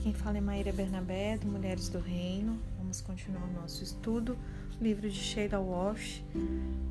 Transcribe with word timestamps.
quem 0.00 0.14
fala 0.14 0.38
é 0.38 0.40
Maíra 0.40 0.72
Bernabé, 0.72 1.36
do 1.36 1.46
Mulheres 1.46 1.90
do 1.90 1.98
Reino. 1.98 2.58
Vamos 2.78 3.02
continuar 3.02 3.44
o 3.44 3.52
nosso 3.52 3.84
estudo. 3.84 4.36
Livro 4.80 5.10
de 5.10 5.18
Sheila 5.18 5.60
Walsh. 5.60 6.22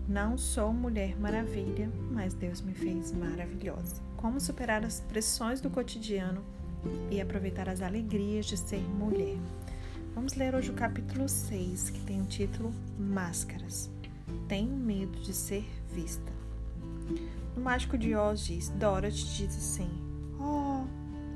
Não 0.08 0.38
sou 0.38 0.72
mulher 0.72 1.20
maravilha, 1.20 1.90
mas 2.12 2.36
Deus 2.36 2.62
me 2.62 2.72
fez 2.72 3.12
maravilhosa. 3.12 4.00
Como 4.16 4.40
superar 4.40 4.86
as 4.86 5.00
pressões 5.00 5.60
do 5.60 5.72
cotidiano 5.72 6.44
e 7.10 7.20
aproveitar 7.20 7.68
as 7.68 7.82
alegrias 7.82 8.46
de 8.46 8.56
ser 8.56 8.82
mulher. 8.82 9.38
Vamos 10.14 10.36
ler 10.36 10.54
hoje 10.54 10.70
o 10.70 10.76
capítulo 10.76 11.28
6, 11.28 11.90
que 11.90 12.02
tem 12.02 12.22
o 12.22 12.26
título 12.26 12.72
Máscaras. 13.00 13.90
Tenho 14.48 14.76
medo 14.76 15.20
de 15.20 15.34
ser 15.34 15.66
vista. 15.92 16.32
O 17.58 17.60
mágico 17.60 17.98
de 17.98 18.14
Oz 18.16 18.42
diz: 18.42 18.70
Dorothy 18.70 19.26
diz 19.36 19.58
assim: 19.58 19.90
Oh, 20.40 20.86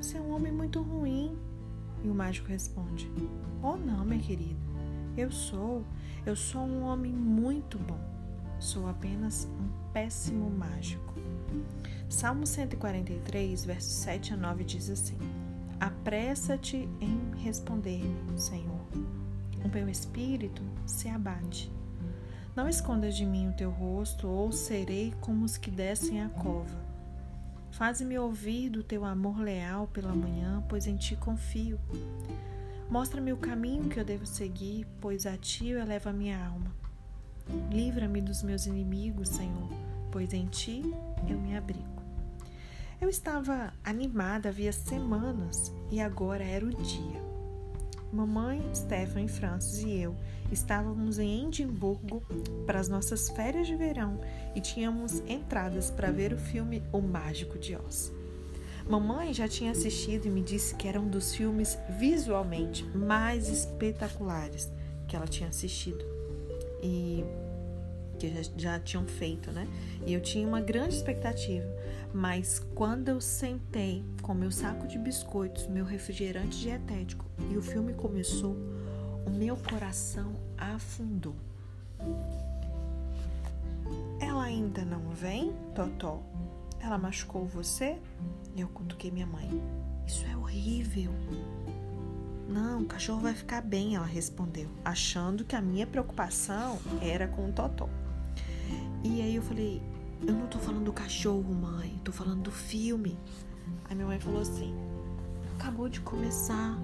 você 0.00 0.18
é 0.18 0.20
um 0.20 0.32
homem 0.36 0.52
muito 0.52 0.80
ruim. 0.80 1.36
E 2.04 2.08
o 2.08 2.14
mágico 2.14 2.48
responde: 2.48 3.10
Oh, 3.62 3.76
não, 3.76 4.04
minha 4.04 4.20
querida. 4.20 4.60
Eu 5.16 5.32
sou, 5.32 5.82
eu 6.26 6.36
sou 6.36 6.60
um 6.60 6.82
homem 6.82 7.12
muito 7.12 7.78
bom. 7.78 7.98
Sou 8.60 8.88
apenas 8.88 9.48
um 9.58 9.92
péssimo 9.92 10.50
mágico. 10.50 11.14
Salmo 12.08 12.46
143, 12.46 13.64
versos 13.64 13.92
7 13.94 14.34
a 14.34 14.36
9 14.36 14.64
diz 14.64 14.90
assim: 14.90 15.18
Apressa-te 15.80 16.88
em 17.00 17.30
responder-me, 17.36 18.38
Senhor. 18.38 18.86
O 19.64 19.68
meu 19.68 19.88
espírito 19.88 20.62
se 20.86 21.08
abate. 21.08 21.72
Não 22.54 22.68
escondas 22.68 23.16
de 23.16 23.24
mim 23.24 23.48
o 23.48 23.56
teu 23.56 23.70
rosto, 23.70 24.28
ou 24.28 24.52
serei 24.52 25.12
como 25.20 25.44
os 25.44 25.56
que 25.56 25.70
descem 25.70 26.22
a 26.22 26.28
cova. 26.28 26.83
Faze-me 27.74 28.16
ouvir 28.16 28.70
do 28.70 28.84
teu 28.84 29.04
amor 29.04 29.40
leal 29.40 29.88
pela 29.88 30.14
manhã, 30.14 30.62
pois 30.68 30.86
em 30.86 30.94
ti 30.94 31.16
confio. 31.16 31.76
Mostra-me 32.88 33.32
o 33.32 33.36
caminho 33.36 33.88
que 33.88 33.98
eu 33.98 34.04
devo 34.04 34.24
seguir, 34.24 34.86
pois 35.00 35.26
a 35.26 35.36
ti 35.36 35.70
eu 35.70 35.80
elevo 35.80 36.08
a 36.08 36.12
minha 36.12 36.38
alma. 36.38 36.72
Livra-me 37.72 38.20
dos 38.20 38.44
meus 38.44 38.66
inimigos, 38.66 39.28
Senhor, 39.30 39.68
pois 40.12 40.32
em 40.32 40.46
ti 40.46 40.82
eu 41.28 41.36
me 41.36 41.56
abrigo. 41.56 42.00
Eu 43.00 43.08
estava 43.08 43.72
animada 43.82 44.50
havia 44.50 44.72
semanas 44.72 45.72
e 45.90 46.00
agora 46.00 46.44
era 46.44 46.64
o 46.64 46.70
dia. 46.70 47.23
Mamãe, 48.14 48.62
Stephanie, 48.72 49.26
Francis 49.26 49.82
e 49.82 49.90
eu 49.98 50.14
estávamos 50.52 51.18
em 51.18 51.48
Edimburgo 51.48 52.22
para 52.64 52.78
as 52.78 52.88
nossas 52.88 53.28
férias 53.28 53.66
de 53.66 53.74
verão 53.74 54.20
e 54.54 54.60
tínhamos 54.60 55.18
entradas 55.26 55.90
para 55.90 56.12
ver 56.12 56.32
o 56.32 56.38
filme 56.38 56.80
O 56.92 57.00
Mágico 57.00 57.58
de 57.58 57.74
Oz. 57.74 58.12
Mamãe 58.88 59.34
já 59.34 59.48
tinha 59.48 59.72
assistido 59.72 60.26
e 60.26 60.30
me 60.30 60.42
disse 60.42 60.76
que 60.76 60.86
era 60.86 61.00
um 61.00 61.08
dos 61.08 61.34
filmes 61.34 61.76
visualmente 61.98 62.84
mais 62.96 63.48
espetaculares 63.48 64.70
que 65.08 65.16
ela 65.16 65.26
tinha 65.26 65.48
assistido 65.48 66.04
e 66.80 67.24
que 68.14 68.28
já, 68.30 68.50
já 68.56 68.80
tinham 68.80 69.06
feito, 69.06 69.50
né? 69.52 69.68
E 70.06 70.12
eu 70.12 70.20
tinha 70.20 70.46
uma 70.46 70.60
grande 70.60 70.94
expectativa, 70.94 71.66
mas 72.12 72.58
quando 72.74 73.08
eu 73.08 73.20
sentei 73.20 74.04
com 74.22 74.34
meu 74.34 74.50
saco 74.50 74.86
de 74.86 74.98
biscoitos, 74.98 75.66
meu 75.66 75.84
refrigerante 75.84 76.60
dietético 76.60 77.24
e 77.50 77.56
o 77.56 77.62
filme 77.62 77.94
começou, 77.94 78.56
o 79.26 79.30
meu 79.30 79.56
coração 79.56 80.36
afundou. 80.56 81.34
Ela 84.20 84.44
ainda 84.44 84.84
não 84.84 85.10
vem, 85.10 85.52
Totó? 85.74 86.22
Ela 86.80 86.98
machucou 86.98 87.46
você? 87.46 87.98
Eu 88.56 88.68
cutuquei 88.68 89.10
minha 89.10 89.26
mãe. 89.26 89.48
Isso 90.06 90.24
é 90.26 90.36
horrível. 90.36 91.12
Não, 92.48 92.82
o 92.82 92.84
cachorro 92.84 93.20
vai 93.20 93.34
ficar 93.34 93.62
bem, 93.62 93.96
ela 93.96 94.06
respondeu, 94.06 94.68
achando 94.84 95.44
que 95.44 95.56
a 95.56 95.62
minha 95.62 95.86
preocupação 95.86 96.78
era 97.00 97.26
com 97.26 97.48
o 97.48 97.52
Totó. 97.52 97.88
E 99.04 99.20
aí 99.20 99.36
eu 99.36 99.42
falei, 99.42 99.82
eu 100.26 100.32
não 100.32 100.46
tô 100.46 100.58
falando 100.58 100.86
do 100.86 100.92
cachorro, 100.92 101.54
mãe, 101.54 102.00
tô 102.02 102.10
falando 102.10 102.44
do 102.44 102.50
filme. 102.50 103.18
Aí 103.84 103.94
minha 103.94 104.06
mãe 104.06 104.18
falou 104.18 104.40
assim: 104.40 104.74
acabou 105.58 105.90
de 105.90 106.00
começar. 106.00 106.78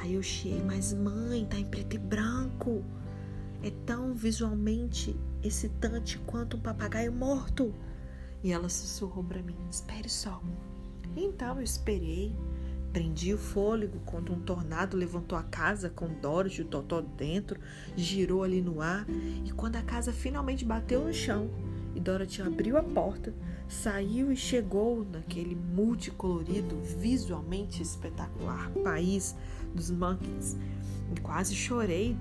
Aí 0.00 0.14
eu 0.14 0.22
cheguei, 0.22 0.62
mas 0.62 0.92
mãe, 0.92 1.44
tá 1.44 1.58
em 1.58 1.64
preto 1.64 1.96
e 1.96 1.98
branco. 1.98 2.84
É 3.62 3.70
tão 3.84 4.14
visualmente 4.14 5.16
excitante 5.42 6.18
quanto 6.18 6.56
um 6.56 6.60
papagaio 6.60 7.12
morto. 7.12 7.74
E 8.44 8.52
ela 8.52 8.68
sussurrou 8.68 9.24
para 9.24 9.42
mim: 9.42 9.56
espere 9.68 10.08
só. 10.08 10.40
Então 11.16 11.56
eu 11.56 11.62
esperei, 11.62 12.36
prendi 12.98 13.32
o 13.32 13.38
fôlego 13.38 14.00
quando 14.04 14.32
um 14.32 14.40
tornado 14.40 14.96
levantou 14.96 15.38
a 15.38 15.42
casa 15.44 15.88
com 15.88 16.08
Dorothy 16.14 16.62
e 16.62 16.64
o 16.64 16.64
Totó 16.64 17.00
dentro, 17.00 17.60
girou 17.94 18.42
ali 18.42 18.60
no 18.60 18.80
ar. 18.80 19.06
E 19.44 19.52
quando 19.52 19.76
a 19.76 19.82
casa 19.82 20.12
finalmente 20.12 20.64
bateu 20.64 21.04
no 21.04 21.14
chão, 21.14 21.48
e 21.94 22.00
Dorothy 22.00 22.42
abriu 22.42 22.76
a 22.76 22.82
porta, 22.82 23.32
saiu 23.68 24.32
e 24.32 24.36
chegou 24.36 25.04
naquele 25.04 25.54
multicolorido, 25.54 26.76
visualmente 26.98 27.80
espetacular 27.80 28.68
país 28.82 29.36
dos 29.72 29.92
monkeys. 29.92 30.58
E 31.14 31.20
quase 31.20 31.54
chorei, 31.54 32.16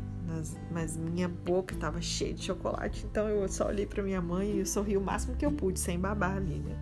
mas 0.69 0.95
minha 0.95 1.27
boca 1.27 1.73
estava 1.73 1.99
cheia 1.99 2.35
de 2.35 2.43
chocolate, 2.43 3.03
então 3.09 3.27
eu 3.27 3.49
só 3.49 3.65
olhei 3.65 3.87
para 3.87 4.03
minha 4.03 4.21
mãe 4.21 4.59
e 4.59 4.63
sorri 4.63 4.95
o 4.95 5.01
máximo 5.01 5.35
que 5.35 5.45
eu 5.45 5.51
pude, 5.51 5.79
sem 5.79 5.99
babar 5.99 6.37
ali, 6.37 6.59
né? 6.59 6.77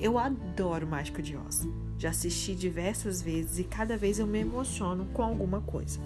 Eu 0.00 0.18
adoro 0.18 0.88
Mágico 0.88 1.22
de 1.22 1.36
Oz. 1.36 1.68
Já 2.02 2.10
assisti 2.10 2.52
diversas 2.56 3.22
vezes 3.22 3.60
e 3.60 3.62
cada 3.62 3.96
vez 3.96 4.18
eu 4.18 4.26
me 4.26 4.40
emociono 4.40 5.06
com 5.12 5.22
alguma 5.22 5.60
coisa. 5.60 6.00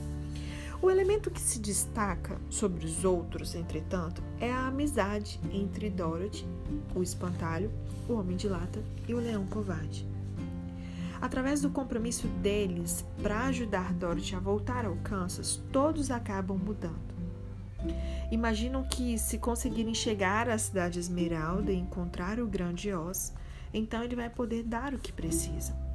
O 0.82 0.90
elemento 0.90 1.30
que 1.30 1.40
se 1.40 1.58
destaca 1.58 2.38
sobre 2.50 2.84
os 2.84 3.02
outros, 3.02 3.54
entretanto, 3.54 4.22
é 4.38 4.52
a 4.52 4.66
amizade 4.66 5.40
entre 5.50 5.88
Dorothy, 5.88 6.46
o 6.94 7.02
espantalho, 7.02 7.72
o 8.06 8.12
homem 8.12 8.36
de 8.36 8.46
lata 8.46 8.84
e 9.08 9.14
o 9.14 9.18
leão 9.18 9.46
covarde. 9.46 10.06
Através 11.18 11.62
do 11.62 11.70
compromisso 11.70 12.28
deles 12.42 13.02
para 13.22 13.46
ajudar 13.46 13.94
Dorothy 13.94 14.34
a 14.34 14.38
voltar 14.38 14.84
ao 14.84 14.96
Kansas, 14.96 15.62
todos 15.72 16.10
acabam 16.10 16.58
mudando. 16.58 17.16
Imaginam 18.30 18.86
que, 18.86 19.18
se 19.18 19.38
conseguirem 19.38 19.94
chegar 19.94 20.46
à 20.50 20.58
cidade 20.58 20.98
Esmeralda 20.98 21.72
e 21.72 21.78
encontrar 21.78 22.38
o 22.38 22.46
grande 22.46 22.92
Oz, 22.92 23.32
então 23.72 24.04
ele 24.04 24.14
vai 24.14 24.28
poder 24.28 24.62
dar 24.62 24.92
o 24.92 24.98
que 24.98 25.10
precisa. 25.10 25.85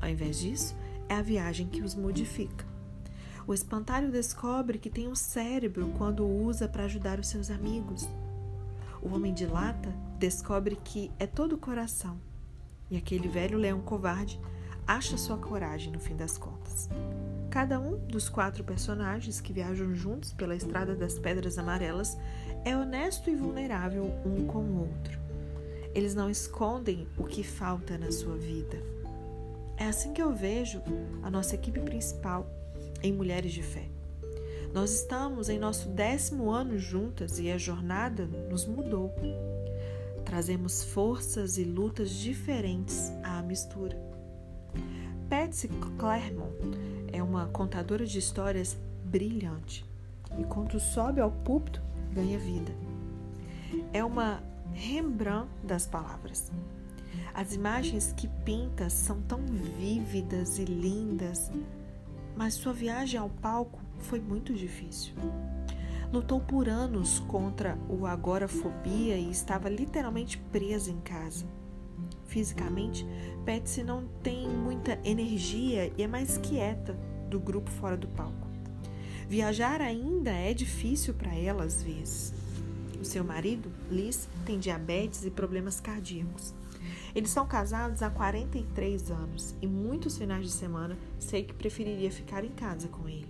Ao 0.00 0.08
invés 0.08 0.38
disso, 0.38 0.74
é 1.08 1.14
a 1.14 1.22
viagem 1.22 1.66
que 1.66 1.82
os 1.82 1.94
modifica. 1.94 2.64
O 3.46 3.52
espantalho 3.52 4.10
descobre 4.10 4.78
que 4.78 4.88
tem 4.88 5.08
um 5.08 5.14
cérebro 5.14 5.92
quando 5.98 6.24
o 6.24 6.44
usa 6.44 6.68
para 6.68 6.84
ajudar 6.84 7.18
os 7.18 7.28
seus 7.28 7.50
amigos. 7.50 8.08
O 9.02 9.14
homem 9.14 9.34
de 9.34 9.46
lata 9.46 9.92
descobre 10.18 10.76
que 10.76 11.10
é 11.18 11.26
todo 11.26 11.58
coração. 11.58 12.18
E 12.90 12.96
aquele 12.96 13.28
velho 13.28 13.58
leão 13.58 13.80
covarde 13.80 14.40
acha 14.86 15.16
sua 15.16 15.36
coragem 15.36 15.92
no 15.92 16.00
fim 16.00 16.16
das 16.16 16.36
contas. 16.36 16.88
Cada 17.50 17.80
um 17.80 17.96
dos 18.06 18.28
quatro 18.28 18.62
personagens 18.62 19.40
que 19.40 19.52
viajam 19.52 19.94
juntos 19.94 20.32
pela 20.32 20.54
estrada 20.54 20.94
das 20.94 21.18
Pedras 21.18 21.58
Amarelas 21.58 22.16
é 22.64 22.76
honesto 22.76 23.30
e 23.30 23.34
vulnerável 23.34 24.04
um 24.24 24.46
com 24.46 24.58
o 24.60 24.80
outro. 24.80 25.18
Eles 25.94 26.14
não 26.14 26.30
escondem 26.30 27.08
o 27.16 27.24
que 27.24 27.42
falta 27.42 27.98
na 27.98 28.12
sua 28.12 28.36
vida. 28.36 28.99
É 29.80 29.86
assim 29.86 30.12
que 30.12 30.20
eu 30.20 30.30
vejo 30.34 30.82
a 31.22 31.30
nossa 31.30 31.54
equipe 31.54 31.80
principal 31.80 32.46
em 33.02 33.14
Mulheres 33.14 33.50
de 33.50 33.62
Fé. 33.62 33.88
Nós 34.74 34.92
estamos 34.92 35.48
em 35.48 35.58
nosso 35.58 35.88
décimo 35.88 36.50
ano 36.50 36.78
juntas 36.78 37.38
e 37.38 37.50
a 37.50 37.56
jornada 37.56 38.26
nos 38.26 38.66
mudou. 38.66 39.10
Trazemos 40.22 40.84
forças 40.84 41.56
e 41.56 41.64
lutas 41.64 42.10
diferentes 42.10 43.10
à 43.22 43.40
mistura. 43.40 43.98
Patsy 45.30 45.68
Claremont 45.98 46.52
é 47.10 47.22
uma 47.22 47.46
contadora 47.46 48.04
de 48.04 48.18
histórias 48.18 48.76
brilhante 49.06 49.86
e 50.38 50.44
quando 50.44 50.78
sobe 50.78 51.22
ao 51.22 51.30
púlpito 51.30 51.80
ganha 52.12 52.38
vida. 52.38 52.72
É 53.94 54.04
uma 54.04 54.42
Rembrandt 54.74 55.48
das 55.64 55.86
palavras. 55.86 56.52
As 57.32 57.54
imagens 57.54 58.12
que 58.16 58.28
pinta 58.44 58.90
são 58.90 59.20
tão 59.22 59.40
vívidas 59.46 60.58
e 60.58 60.64
lindas 60.64 61.50
mas 62.40 62.54
sua 62.54 62.72
viagem 62.72 63.20
ao 63.20 63.28
palco 63.28 63.80
foi 63.98 64.18
muito 64.18 64.54
difícil. 64.54 65.12
Lutou 66.10 66.40
por 66.40 66.70
anos 66.70 67.20
contra 67.20 67.78
o 67.86 68.06
agorafobia 68.06 69.16
e 69.18 69.30
estava 69.30 69.68
literalmente 69.68 70.38
presa 70.50 70.90
em 70.90 70.98
casa. 71.00 71.44
Fisicamente, 72.24 73.06
Patsy 73.44 73.84
não 73.84 74.08
tem 74.22 74.48
muita 74.48 74.98
energia 75.04 75.92
e 75.98 76.02
é 76.02 76.06
mais 76.06 76.38
quieta 76.38 76.98
do 77.28 77.38
grupo 77.38 77.70
fora 77.70 77.96
do 77.96 78.08
palco. 78.08 78.48
Viajar 79.28 79.82
ainda 79.82 80.30
é 80.30 80.54
difícil 80.54 81.12
para 81.12 81.34
ela 81.34 81.64
às 81.64 81.82
vezes. 81.82 82.32
O 82.98 83.04
seu 83.04 83.22
marido, 83.22 83.70
Liz, 83.90 84.30
tem 84.46 84.58
diabetes 84.58 85.26
e 85.26 85.30
problemas 85.30 85.78
cardíacos. 85.78 86.54
Eles 87.14 87.30
são 87.30 87.46
casados 87.46 88.02
há 88.02 88.10
43 88.10 89.10
anos 89.10 89.54
e 89.60 89.66
muitos 89.66 90.16
finais 90.16 90.44
de 90.44 90.52
semana 90.52 90.96
sei 91.18 91.42
que 91.42 91.54
preferiria 91.54 92.10
ficar 92.10 92.44
em 92.44 92.50
casa 92.50 92.88
com 92.88 93.08
ele. 93.08 93.28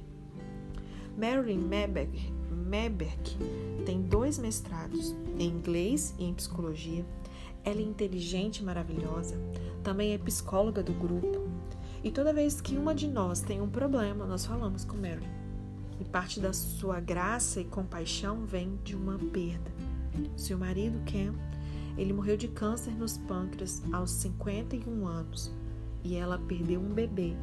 Marilyn 1.17 1.59
Meberg, 1.59 2.33
Meberg 2.71 3.37
tem 3.85 4.01
dois 4.01 4.39
mestrados 4.39 5.15
em 5.39 5.49
inglês 5.49 6.15
e 6.19 6.25
em 6.25 6.35
psicologia. 6.35 7.05
Ela 7.65 7.81
é 7.81 7.83
inteligente 7.83 8.59
e 8.59 8.65
maravilhosa, 8.65 9.37
também 9.83 10.13
é 10.13 10.19
psicóloga 10.19 10.83
do 10.83 10.93
grupo. 10.93 11.49
E 12.03 12.11
toda 12.11 12.33
vez 12.33 12.61
que 12.61 12.79
uma 12.79 12.95
de 12.95 13.09
nós 13.09 13.41
tem 13.41 13.61
um 13.61 13.69
problema, 13.69 14.25
nós 14.25 14.47
falamos 14.47 14.85
com 14.85 14.97
Marilyn. 14.97 15.29
E 15.99 16.05
parte 16.05 16.41
da 16.41 16.53
sua 16.53 16.99
graça 17.01 17.61
e 17.61 17.65
compaixão 17.65 18.47
vem 18.47 18.79
de 18.83 18.97
uma 18.97 19.19
perda. 19.19 19.71
Seu 20.37 20.57
marido, 20.57 21.03
Ken, 21.05 21.35
ele 22.01 22.15
morreu 22.15 22.35
de 22.35 22.49
câncer 22.49 22.93
nos 22.93 23.19
pâncreas 23.19 23.83
aos 23.93 24.11
51 24.13 25.07
anos 25.07 25.53
e 26.03 26.17
ela 26.17 26.39
perdeu 26.39 26.81
um 26.81 26.95
bebê 26.95 27.37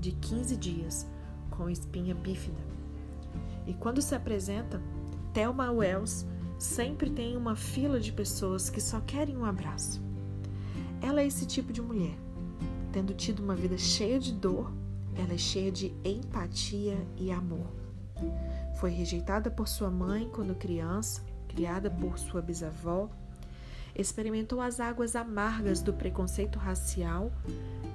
de 0.00 0.12
15 0.12 0.56
dias 0.56 1.06
com 1.50 1.68
espinha 1.68 2.14
bífida. 2.14 2.56
E 3.66 3.74
quando 3.74 4.00
se 4.00 4.14
apresenta, 4.14 4.80
Thelma 5.34 5.70
Wells 5.70 6.26
sempre 6.58 7.10
tem 7.10 7.36
uma 7.36 7.54
fila 7.54 8.00
de 8.00 8.10
pessoas 8.10 8.70
que 8.70 8.80
só 8.80 8.98
querem 9.02 9.36
um 9.36 9.44
abraço. 9.44 10.00
Ela 11.02 11.20
é 11.20 11.26
esse 11.26 11.44
tipo 11.44 11.70
de 11.70 11.82
mulher. 11.82 12.16
Tendo 12.90 13.12
tido 13.12 13.40
uma 13.40 13.54
vida 13.54 13.76
cheia 13.76 14.18
de 14.18 14.32
dor, 14.32 14.72
ela 15.14 15.34
é 15.34 15.38
cheia 15.38 15.70
de 15.70 15.94
empatia 16.02 16.96
e 17.14 17.30
amor. 17.30 17.66
Foi 18.80 18.88
rejeitada 18.88 19.50
por 19.50 19.68
sua 19.68 19.90
mãe 19.90 20.30
quando 20.32 20.54
criança, 20.54 21.22
criada 21.46 21.90
por 21.90 22.18
sua 22.18 22.40
bisavó 22.40 23.10
experimentou 23.98 24.60
as 24.60 24.78
águas 24.78 25.16
amargas 25.16 25.82
do 25.82 25.92
preconceito 25.92 26.56
racial 26.56 27.32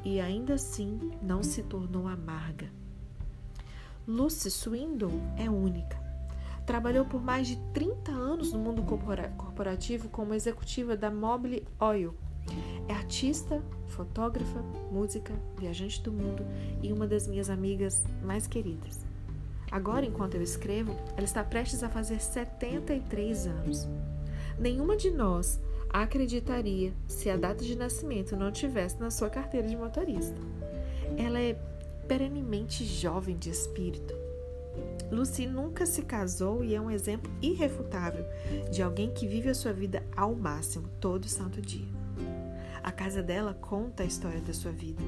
e 0.03 0.19
ainda 0.19 0.55
assim 0.55 1.11
não 1.21 1.41
se 1.41 1.63
tornou 1.63 2.07
amarga. 2.07 2.69
Lucy 4.05 4.51
Swindon 4.51 5.33
é 5.37 5.49
única. 5.49 5.97
Trabalhou 6.65 7.05
por 7.05 7.23
mais 7.23 7.47
de 7.47 7.55
30 7.73 8.11
anos 8.11 8.51
no 8.51 8.59
mundo 8.59 8.83
corporativo 8.83 10.09
como 10.09 10.33
executiva 10.33 10.95
da 10.97 11.09
Mobile 11.09 11.65
Oil. 11.79 12.13
É 12.89 12.93
artista, 12.93 13.63
fotógrafa, 13.87 14.61
música, 14.91 15.33
viajante 15.57 16.01
do 16.01 16.11
mundo 16.11 16.45
e 16.81 16.91
uma 16.91 17.07
das 17.07 17.27
minhas 17.27 17.49
amigas 17.49 18.03
mais 18.21 18.45
queridas. 18.45 19.05
Agora, 19.71 20.05
enquanto 20.05 20.35
eu 20.35 20.41
escrevo, 20.41 20.95
ela 21.15 21.23
está 21.23 21.43
prestes 21.43 21.81
a 21.81 21.89
fazer 21.89 22.19
73 22.19 23.47
anos. 23.47 23.87
Nenhuma 24.59 24.95
de 24.95 25.09
nós 25.09 25.59
acreditaria 25.93 26.91
se 27.07 27.29
a 27.29 27.37
data 27.37 27.63
de 27.63 27.77
nascimento 27.77 28.35
não 28.35 28.51
tivesse 28.51 28.99
na 28.99 29.11
sua 29.11 29.29
carteira 29.29 29.67
de 29.67 29.77
motorista. 29.77 30.41
Ela 31.15 31.39
é 31.39 31.53
perenemente 32.07 32.83
jovem 32.83 33.37
de 33.37 33.51
espírito. 33.51 34.15
Lucy 35.11 35.45
nunca 35.45 35.85
se 35.85 36.01
casou 36.01 36.63
e 36.63 36.73
é 36.73 36.81
um 36.81 36.89
exemplo 36.89 37.31
irrefutável 37.39 38.25
de 38.71 38.81
alguém 38.81 39.13
que 39.13 39.27
vive 39.27 39.49
a 39.49 39.53
sua 39.53 39.71
vida 39.71 40.03
ao 40.15 40.33
máximo 40.35 40.87
todo 40.99 41.29
santo 41.29 41.61
dia. 41.61 41.87
A 42.81 42.91
casa 42.91 43.21
dela 43.21 43.53
conta 43.53 44.01
a 44.01 44.05
história 44.05 44.41
da 44.41 44.51
sua 44.51 44.71
vida. 44.71 45.03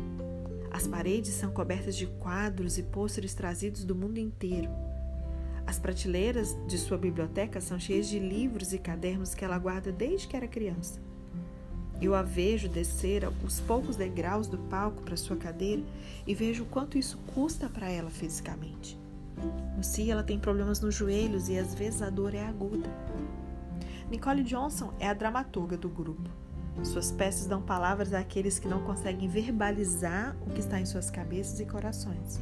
As 0.69 0.85
paredes 0.85 1.33
são 1.33 1.51
cobertas 1.51 1.95
de 1.95 2.05
quadros 2.05 2.77
e 2.77 2.83
pôsteres 2.83 3.33
trazidos 3.33 3.83
do 3.83 3.95
mundo 3.95 4.19
inteiro. 4.19 4.69
As 5.67 5.79
prateleiras 5.79 6.55
de 6.67 6.77
sua 6.77 6.97
biblioteca 6.97 7.59
são 7.59 7.79
cheias 7.79 8.07
de 8.07 8.19
livros 8.19 8.73
e 8.73 8.77
cadernos 8.77 9.33
que 9.33 9.43
ela 9.43 9.57
guarda 9.57 9.91
desde 9.91 10.27
que 10.27 10.35
era 10.35 10.47
criança. 10.47 10.99
Eu 12.01 12.13
a 12.13 12.21
vejo 12.21 12.67
descer 12.67 13.23
os 13.43 13.59
poucos 13.61 13.95
degraus 13.95 14.47
do 14.47 14.57
palco 14.57 15.01
para 15.01 15.15
sua 15.15 15.37
cadeira 15.37 15.81
e 16.27 16.35
vejo 16.35 16.63
o 16.63 16.67
quanto 16.67 16.97
isso 16.97 17.17
custa 17.33 17.69
para 17.69 17.89
ela 17.89 18.09
fisicamente. 18.09 18.99
Si, 19.81 20.09
ela 20.09 20.23
tem 20.23 20.39
problemas 20.39 20.79
nos 20.81 20.95
joelhos 20.95 21.47
e 21.47 21.57
às 21.57 21.75
vezes 21.75 22.01
a 22.01 22.09
dor 22.09 22.33
é 22.33 22.43
aguda. 22.43 22.89
Nicole 24.09 24.43
Johnson 24.43 24.93
é 24.99 25.07
a 25.07 25.13
dramaturga 25.13 25.77
do 25.77 25.89
grupo. 25.89 26.29
Suas 26.83 27.11
peças 27.11 27.47
dão 27.47 27.61
palavras 27.61 28.13
àqueles 28.13 28.59
que 28.59 28.67
não 28.67 28.83
conseguem 28.83 29.29
verbalizar 29.29 30.35
o 30.45 30.49
que 30.49 30.59
está 30.59 30.79
em 30.79 30.85
suas 30.85 31.09
cabeças 31.09 31.59
e 31.59 31.65
corações. 31.65 32.39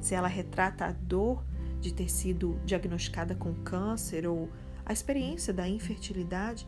Se 0.00 0.14
ela 0.14 0.28
retrata 0.28 0.86
a 0.86 0.92
dor 0.92 1.42
de 1.80 1.92
ter 1.92 2.10
sido 2.10 2.60
diagnosticada 2.64 3.34
com 3.34 3.54
câncer 3.54 4.26
ou 4.26 4.48
a 4.84 4.92
experiência 4.92 5.52
da 5.52 5.68
infertilidade, 5.68 6.66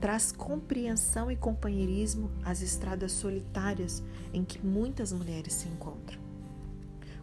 traz 0.00 0.30
compreensão 0.32 1.30
e 1.30 1.36
companheirismo 1.36 2.30
às 2.44 2.62
estradas 2.62 3.12
solitárias 3.12 4.02
em 4.32 4.44
que 4.44 4.64
muitas 4.64 5.12
mulheres 5.12 5.54
se 5.54 5.68
encontram. 5.68 6.20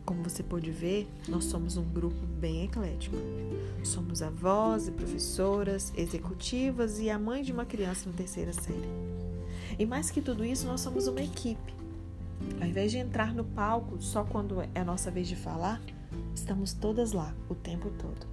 Como 0.06 0.24
você 0.24 0.42
pode 0.42 0.72
ver, 0.72 1.06
nós 1.28 1.44
somos 1.44 1.75
um 1.75 1.84
grupo 1.84 2.25
bem 2.25 2.63
eclético. 2.63 3.18
Somos 3.83 4.22
avós 4.22 4.88
e 4.88 4.92
professoras, 4.92 5.92
executivas 5.98 6.98
e 7.00 7.10
a 7.10 7.19
mãe 7.19 7.44
de 7.44 7.51
uma 7.51 7.66
criança 7.66 8.10
na 8.10 8.16
terceira 8.16 8.54
série. 8.54 8.88
E 9.78 9.86
mais 9.86 10.10
que 10.10 10.22
tudo 10.22 10.45
isso, 10.45 10.66
nós 10.66 10.80
somos 10.80 11.07
uma 11.07 11.22
equipe. 11.22 11.75
Ao 12.62 12.66
invés 12.66 12.90
de 12.90 13.00
entrar 13.00 13.33
no 13.33 13.44
palco 13.44 14.01
só 14.01 14.24
quando 14.24 14.62
é 14.62 14.69
a 14.80 14.86
nossa 14.86 15.12
vez 15.12 15.28
de 15.28 15.36
falar, 15.36 15.81
Estamos 16.38 16.72
todas 16.72 17.13
lá 17.13 17.34
o 17.50 17.56
tempo 17.56 17.89
todo. 17.98 18.28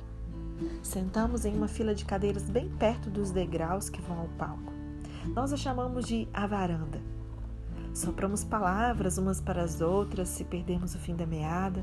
Sentamos 0.82 1.46
em 1.46 1.56
uma 1.56 1.66
fila 1.66 1.94
de 1.94 2.04
cadeiras 2.04 2.42
bem 2.42 2.68
perto 2.68 3.08
dos 3.08 3.30
degraus 3.30 3.88
que 3.88 4.00
vão 4.02 4.20
ao 4.20 4.28
palco. 4.36 4.70
Nós 5.34 5.54
a 5.54 5.56
chamamos 5.56 6.06
de 6.06 6.28
a 6.30 6.46
varanda. 6.46 7.00
Sopramos 7.94 8.44
palavras 8.44 9.16
umas 9.16 9.40
para 9.40 9.62
as 9.62 9.80
outras 9.80 10.28
se 10.28 10.44
perdermos 10.44 10.94
o 10.94 10.98
fim 10.98 11.16
da 11.16 11.24
meada. 11.24 11.82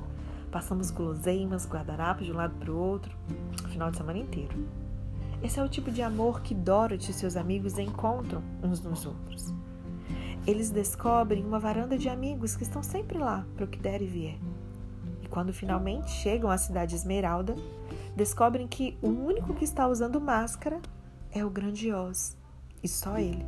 Passamos 0.52 0.92
guloseimas, 0.92 1.68
guardanapos 1.68 2.28
de 2.28 2.32
um 2.32 2.36
lado 2.36 2.54
para 2.60 2.72
o 2.72 2.78
outro, 2.78 3.18
o 3.66 3.68
final 3.70 3.90
de 3.90 3.98
semana 3.98 4.20
inteiro. 4.20 4.56
Esse 5.42 5.60
é 5.60 5.64
o 5.64 5.70
tipo 5.70 5.90
de 5.90 6.04
amor 6.04 6.42
que 6.42 6.54
Dorothy 6.54 7.10
e 7.10 7.16
seus 7.16 7.36
amigos 7.36 7.80
encontram 7.80 8.44
uns 8.62 8.80
nos 8.80 9.08
outros. 9.08 9.52
Eles 10.46 10.70
descobrem 10.70 11.44
uma 11.44 11.60
varanda 11.60 11.98
de 11.98 12.08
amigos 12.08 12.56
que 12.56 12.64
estão 12.64 12.84
sempre 12.84 13.18
lá 13.18 13.44
para 13.56 13.66
o 13.66 13.68
que 13.68 13.80
der 13.80 14.04
e 14.04 14.08
vier 14.08 14.38
quando 15.32 15.54
finalmente 15.54 16.12
chegam 16.12 16.52
à 16.52 16.58
cidade 16.58 16.94
Esmeralda, 16.94 17.56
descobrem 18.16 18.68
que 18.68 18.98
o 19.02 19.08
único 19.08 19.54
que 19.56 19.64
está 19.64 19.88
usando 19.88 20.22
máscara 20.22 20.80
é 21.32 21.44
o 21.44 21.50
grandioso, 21.50 22.38
e 22.84 22.88
só 22.88 23.18
ele. 23.18 23.46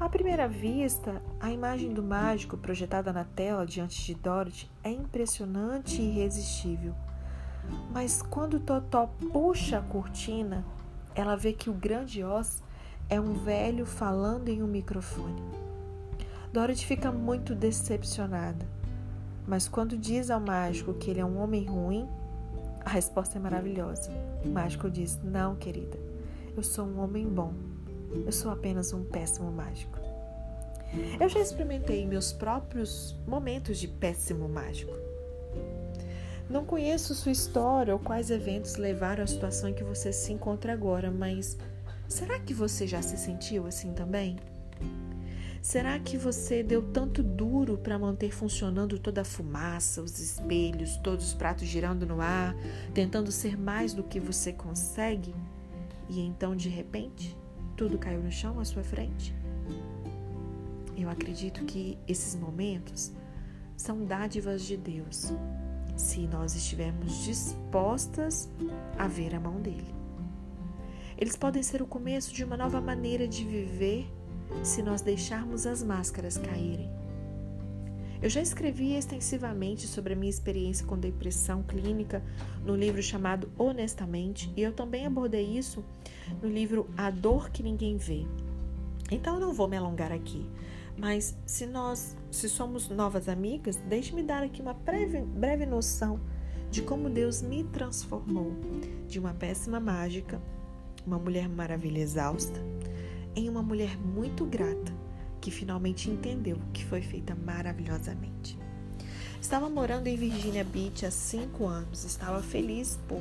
À 0.00 0.08
primeira 0.08 0.48
vista, 0.48 1.22
a 1.40 1.50
imagem 1.50 1.94
do 1.94 2.02
mágico 2.02 2.56
projetada 2.56 3.12
na 3.12 3.24
tela 3.24 3.64
diante 3.64 4.04
de 4.04 4.14
Dorothy 4.16 4.68
é 4.82 4.90
impressionante 4.90 6.02
e 6.02 6.08
irresistível. 6.08 6.92
Mas 7.92 8.20
quando 8.20 8.58
Totó 8.58 9.08
puxa 9.32 9.78
a 9.78 9.82
cortina, 9.82 10.64
ela 11.14 11.36
vê 11.36 11.52
que 11.52 11.70
o 11.70 11.72
grande 11.72 12.24
Oz 12.24 12.62
é 13.08 13.20
um 13.20 13.34
velho 13.34 13.86
falando 13.86 14.48
em 14.48 14.62
um 14.62 14.66
microfone. 14.66 15.40
Dorothy 16.52 16.84
fica 16.84 17.12
muito 17.12 17.54
decepcionada. 17.54 18.66
Mas 19.46 19.68
quando 19.68 19.96
diz 19.96 20.30
ao 20.30 20.40
mágico 20.40 20.94
que 20.94 21.10
ele 21.10 21.20
é 21.20 21.24
um 21.24 21.38
homem 21.38 21.64
ruim, 21.64 22.08
a 22.84 22.90
resposta 22.90 23.38
é 23.38 23.40
maravilhosa. 23.40 24.10
O 24.44 24.48
mágico 24.48 24.90
diz: 24.90 25.18
Não, 25.22 25.56
querida, 25.56 25.98
eu 26.56 26.62
sou 26.62 26.86
um 26.86 27.00
homem 27.00 27.26
bom. 27.26 27.52
Eu 28.24 28.32
sou 28.32 28.50
apenas 28.50 28.92
um 28.92 29.04
péssimo 29.04 29.50
mágico. 29.50 29.98
Eu 31.20 31.28
já 31.28 31.40
experimentei 31.40 32.06
meus 32.06 32.32
próprios 32.32 33.16
momentos 33.26 33.78
de 33.78 33.88
péssimo 33.88 34.48
mágico. 34.48 34.92
Não 36.48 36.64
conheço 36.64 37.14
sua 37.14 37.32
história 37.32 37.92
ou 37.92 37.98
quais 37.98 38.30
eventos 38.30 38.76
levaram 38.76 39.24
à 39.24 39.26
situação 39.26 39.68
em 39.68 39.74
que 39.74 39.82
você 39.82 40.12
se 40.12 40.32
encontra 40.32 40.72
agora, 40.72 41.10
mas 41.10 41.58
será 42.08 42.38
que 42.38 42.54
você 42.54 42.86
já 42.86 43.02
se 43.02 43.16
sentiu 43.16 43.66
assim 43.66 43.92
também? 43.92 44.36
Será 45.66 45.98
que 45.98 46.16
você 46.16 46.62
deu 46.62 46.80
tanto 46.80 47.24
duro 47.24 47.76
para 47.76 47.98
manter 47.98 48.30
funcionando 48.30 49.00
toda 49.00 49.22
a 49.22 49.24
fumaça, 49.24 50.00
os 50.00 50.20
espelhos, 50.20 50.96
todos 50.98 51.26
os 51.26 51.34
pratos 51.34 51.66
girando 51.66 52.06
no 52.06 52.20
ar, 52.20 52.54
tentando 52.94 53.32
ser 53.32 53.58
mais 53.58 53.92
do 53.92 54.04
que 54.04 54.20
você 54.20 54.52
consegue? 54.52 55.34
E 56.08 56.20
então, 56.20 56.54
de 56.54 56.68
repente, 56.68 57.36
tudo 57.76 57.98
caiu 57.98 58.22
no 58.22 58.30
chão 58.30 58.60
à 58.60 58.64
sua 58.64 58.84
frente? 58.84 59.34
Eu 60.96 61.10
acredito 61.10 61.64
que 61.64 61.98
esses 62.06 62.36
momentos 62.36 63.10
são 63.76 64.04
dádivas 64.04 64.62
de 64.62 64.76
Deus, 64.76 65.32
se 65.96 66.28
nós 66.28 66.54
estivermos 66.54 67.24
dispostas 67.24 68.48
a 68.96 69.08
ver 69.08 69.34
a 69.34 69.40
mão 69.40 69.60
dele. 69.60 69.92
Eles 71.18 71.34
podem 71.34 71.64
ser 71.64 71.82
o 71.82 71.86
começo 71.88 72.32
de 72.32 72.44
uma 72.44 72.56
nova 72.56 72.80
maneira 72.80 73.26
de 73.26 73.44
viver 73.44 74.15
se 74.62 74.82
nós 74.82 75.00
deixarmos 75.00 75.66
as 75.66 75.82
máscaras 75.82 76.36
caírem. 76.36 76.90
Eu 78.22 78.30
já 78.30 78.40
escrevi 78.40 78.94
extensivamente 78.94 79.86
sobre 79.86 80.14
a 80.14 80.16
minha 80.16 80.30
experiência 80.30 80.86
com 80.86 80.98
depressão 80.98 81.62
clínica 81.62 82.22
no 82.64 82.74
livro 82.74 83.02
chamado 83.02 83.50
Honestamente, 83.58 84.52
e 84.56 84.62
eu 84.62 84.72
também 84.72 85.06
abordei 85.06 85.44
isso 85.44 85.84
no 86.42 86.48
livro 86.48 86.88
A 86.96 87.10
Dor 87.10 87.50
que 87.50 87.62
Ninguém 87.62 87.96
Vê. 87.96 88.26
Então 89.10 89.34
eu 89.34 89.40
não 89.40 89.52
vou 89.52 89.68
me 89.68 89.76
alongar 89.76 90.12
aqui. 90.12 90.48
Mas 90.96 91.36
se 91.44 91.66
nós, 91.66 92.16
se 92.30 92.48
somos 92.48 92.88
novas 92.88 93.28
amigas, 93.28 93.76
deixe-me 93.76 94.22
dar 94.22 94.42
aqui 94.42 94.62
uma 94.62 94.72
breve, 94.72 95.20
breve 95.20 95.66
noção 95.66 96.18
de 96.70 96.80
como 96.82 97.10
Deus 97.10 97.42
me 97.42 97.64
transformou 97.64 98.52
de 99.06 99.18
uma 99.18 99.34
péssima 99.34 99.78
mágica, 99.78 100.40
uma 101.06 101.18
mulher 101.18 101.48
maravilha 101.48 102.00
exausta, 102.00 102.58
em 103.36 103.48
uma 103.48 103.62
mulher 103.62 103.96
muito 103.98 104.44
grata 104.44 104.92
que 105.40 105.50
finalmente 105.50 106.10
entendeu 106.10 106.58
que 106.72 106.84
foi 106.84 107.02
feita 107.02 107.36
maravilhosamente. 107.36 108.58
Estava 109.40 109.68
morando 109.68 110.08
em 110.08 110.16
Virginia 110.16 110.64
Beach 110.64 111.06
há 111.06 111.10
cinco 111.10 111.66
anos, 111.66 112.04
estava 112.04 112.42
feliz 112.42 112.98
por 113.06 113.20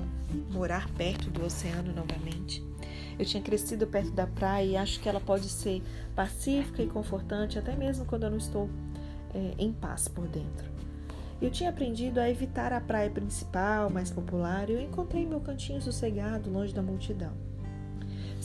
morar 0.51 0.89
perto 0.93 1.29
do 1.29 1.45
oceano 1.45 1.93
novamente. 1.93 2.63
Eu 3.19 3.25
tinha 3.25 3.43
crescido 3.43 3.85
perto 3.85 4.11
da 4.11 4.25
praia 4.25 4.65
e 4.65 4.77
acho 4.77 4.99
que 4.99 5.07
ela 5.07 5.19
pode 5.19 5.47
ser 5.49 5.83
pacífica 6.15 6.81
e 6.81 6.87
confortante 6.87 7.59
até 7.59 7.75
mesmo 7.75 8.05
quando 8.05 8.23
eu 8.23 8.31
não 8.31 8.37
estou 8.37 8.69
é, 9.33 9.53
em 9.59 9.71
paz 9.71 10.07
por 10.07 10.27
dentro. 10.27 10.65
Eu 11.41 11.51
tinha 11.51 11.69
aprendido 11.69 12.19
a 12.19 12.29
evitar 12.29 12.73
a 12.73 12.79
praia 12.79 13.09
principal, 13.09 13.89
mais 13.89 14.09
popular, 14.09 14.69
e 14.69 14.73
eu 14.73 14.81
encontrei 14.81 15.25
meu 15.25 15.41
cantinho 15.41 15.81
sossegado, 15.81 16.49
longe 16.49 16.73
da 16.73 16.81
multidão. 16.81 17.33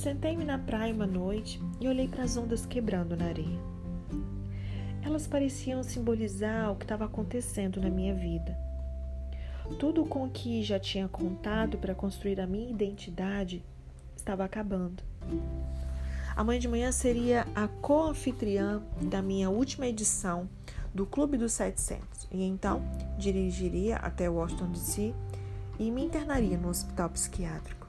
Sentei-me 0.00 0.47
na 0.47 0.59
praia 0.59 0.95
uma 0.95 1.07
noite 1.07 1.61
e 1.78 1.87
olhei 1.87 2.09
para 2.09 2.25
as 2.25 2.35
ondas 2.35 2.64
quebrando 2.64 3.14
na 3.14 3.26
areia. 3.26 3.61
Elas 5.02 5.26
pareciam 5.26 5.83
simbolizar 5.83 6.73
o 6.73 6.76
que 6.76 6.87
estava 6.87 7.04
acontecendo 7.04 7.83
na 7.83 7.90
minha 7.90 8.14
vida. 8.14 8.57
Tudo 9.78 10.07
com 10.07 10.25
o 10.25 10.30
que 10.30 10.62
já 10.62 10.80
tinha 10.80 11.07
contado 11.07 11.76
para 11.76 11.95
construir 11.95 12.40
a 12.40 12.47
minha 12.47 12.71
identidade 12.71 13.62
estava 14.16 14.42
acabando. 14.42 15.02
Amanhã 16.35 16.59
de 16.59 16.69
manhã 16.69 16.92
seria 16.92 17.47
a 17.54 17.69
co-anfitriã 17.69 18.83
da 19.02 19.21
minha 19.21 19.50
última 19.50 19.87
edição 19.87 20.49
do 20.95 21.04
Clube 21.04 21.37
dos 21.37 21.52
700 21.52 22.26
e 22.33 22.42
então 22.42 22.83
dirigiria 23.19 23.97
até 23.97 24.30
Washington 24.30 24.71
DC 24.71 25.14
e 25.78 25.90
me 25.90 26.02
internaria 26.02 26.57
no 26.57 26.71
hospital 26.71 27.11
psiquiátrico. 27.11 27.80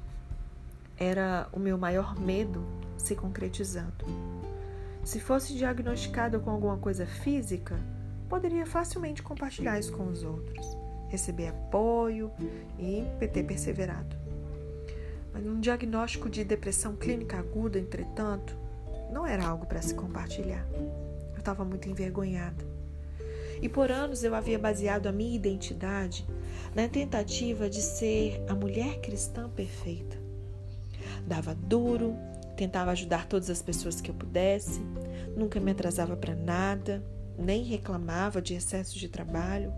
Era 1.01 1.49
o 1.51 1.59
meu 1.59 1.79
maior 1.79 2.15
medo 2.19 2.63
se 2.95 3.15
concretizando. 3.15 4.05
Se 5.03 5.19
fosse 5.19 5.55
diagnosticado 5.55 6.39
com 6.39 6.51
alguma 6.51 6.77
coisa 6.77 7.07
física, 7.07 7.75
poderia 8.29 8.67
facilmente 8.67 9.23
compartilhar 9.23 9.79
isso 9.79 9.93
com 9.93 10.05
os 10.05 10.21
outros, 10.21 10.77
receber 11.09 11.47
apoio 11.47 12.31
e 12.77 13.03
ter 13.27 13.43
perseverado. 13.43 14.15
Mas 15.33 15.43
um 15.43 15.59
diagnóstico 15.59 16.29
de 16.29 16.43
depressão 16.43 16.95
clínica 16.95 17.39
aguda, 17.39 17.79
entretanto, 17.79 18.55
não 19.11 19.25
era 19.25 19.43
algo 19.43 19.65
para 19.65 19.81
se 19.81 19.95
compartilhar. 19.95 20.67
Eu 21.33 21.39
estava 21.39 21.65
muito 21.65 21.89
envergonhada. 21.89 22.63
E 23.59 23.67
por 23.67 23.89
anos 23.91 24.23
eu 24.23 24.35
havia 24.35 24.59
baseado 24.59 25.07
a 25.07 25.11
minha 25.11 25.35
identidade 25.35 26.27
na 26.75 26.87
tentativa 26.87 27.67
de 27.67 27.81
ser 27.81 28.39
a 28.47 28.53
mulher 28.53 29.01
cristã 29.01 29.49
perfeita. 29.49 30.20
Dava 31.25 31.55
duro, 31.55 32.15
tentava 32.55 32.91
ajudar 32.91 33.27
todas 33.27 33.49
as 33.49 33.61
pessoas 33.61 34.01
que 34.01 34.11
eu 34.11 34.15
pudesse, 34.15 34.81
nunca 35.35 35.59
me 35.59 35.71
atrasava 35.71 36.15
para 36.15 36.35
nada, 36.35 37.03
nem 37.37 37.63
reclamava 37.63 38.41
de 38.41 38.53
excesso 38.53 38.97
de 38.97 39.07
trabalho. 39.07 39.73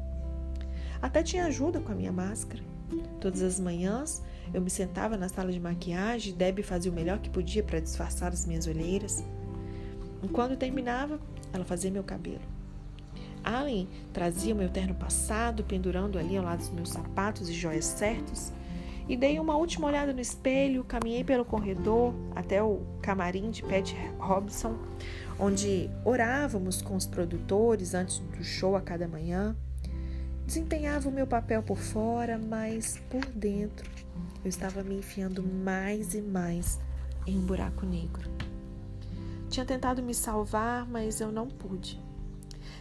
Até 1.02 1.22
tinha 1.22 1.46
ajuda 1.46 1.80
com 1.80 1.92
a 1.92 1.96
minha 1.96 2.12
máscara. 2.12 2.64
Todas 3.20 3.42
as 3.42 3.60
manhãs 3.60 4.22
eu 4.54 4.62
me 4.62 4.70
sentava 4.70 5.18
na 5.18 5.30
sala 5.30 5.52
de 5.52 5.60
maquiagem 5.60 6.34
e 6.34 6.36
Debbie 6.36 6.64
fazia 6.64 6.92
o 6.92 6.96
melhor 6.96 7.20
que 7.20 7.30
podia 7.30 7.64
para 7.64 7.80
disfarçar 7.80 8.32
as 8.32 8.46
minhas 8.46 8.68
olheiras. 8.68 9.24
E 10.22 10.28
quando 10.28 10.56
terminava, 10.56 11.20
ela 11.52 11.66
fazia 11.66 11.92
meu 11.92 12.04
cabelo. 12.04 12.42
Allen 13.44 13.90
trazia 14.14 14.54
o 14.54 14.58
meu 14.58 14.70
terno 14.70 14.96
passado, 14.96 15.64
pendurando 15.64 16.18
ali 16.18 16.38
ao 16.38 16.46
lado 16.46 16.60
dos 16.60 16.70
meus 16.70 16.90
sapatos 16.90 17.50
e 17.50 17.54
joias 17.54 17.86
certos. 17.86 18.54
E 19.08 19.18
dei 19.18 19.38
uma 19.40 19.56
última 19.58 19.88
olhada 19.88 20.14
no 20.14 20.22
espelho, 20.22 20.84
caminhei 20.84 21.24
pelo 21.24 21.44
corredor 21.44 22.14
até 22.36 22.64
o 22.64 22.82
camarim 23.02 23.52
de 23.52 23.62
Pat 23.64 23.94
Robson, 24.18 24.78
onde 25.38 25.90
orávamos 26.06 26.82
com 26.82 26.96
os 26.96 27.06
produtores 27.06 27.94
antes 27.94 28.20
do 28.20 28.44
show 28.44 28.76
a 28.76 28.82
cada 28.82 29.08
manhã. 29.08 29.56
Desempenhava 30.46 31.10
o 31.10 31.12
meu 31.12 31.28
papel 31.28 31.62
por 31.64 31.78
fora, 31.78 32.38
mas 32.38 33.00
por 33.10 33.26
dentro 33.26 33.90
eu 34.44 34.50
estava 34.50 34.84
me 34.84 34.96
enfiando 34.96 35.42
mais 35.44 36.14
e 36.14 36.22
mais 36.22 36.80
em 37.26 37.38
um 37.38 37.42
buraco 37.42 37.86
negro. 37.86 38.30
Tinha 39.50 39.66
tentado 39.66 40.02
me 40.02 40.14
salvar, 40.14 40.86
mas 40.88 41.22
eu 41.22 41.32
não 41.32 41.48
pude. 41.48 42.03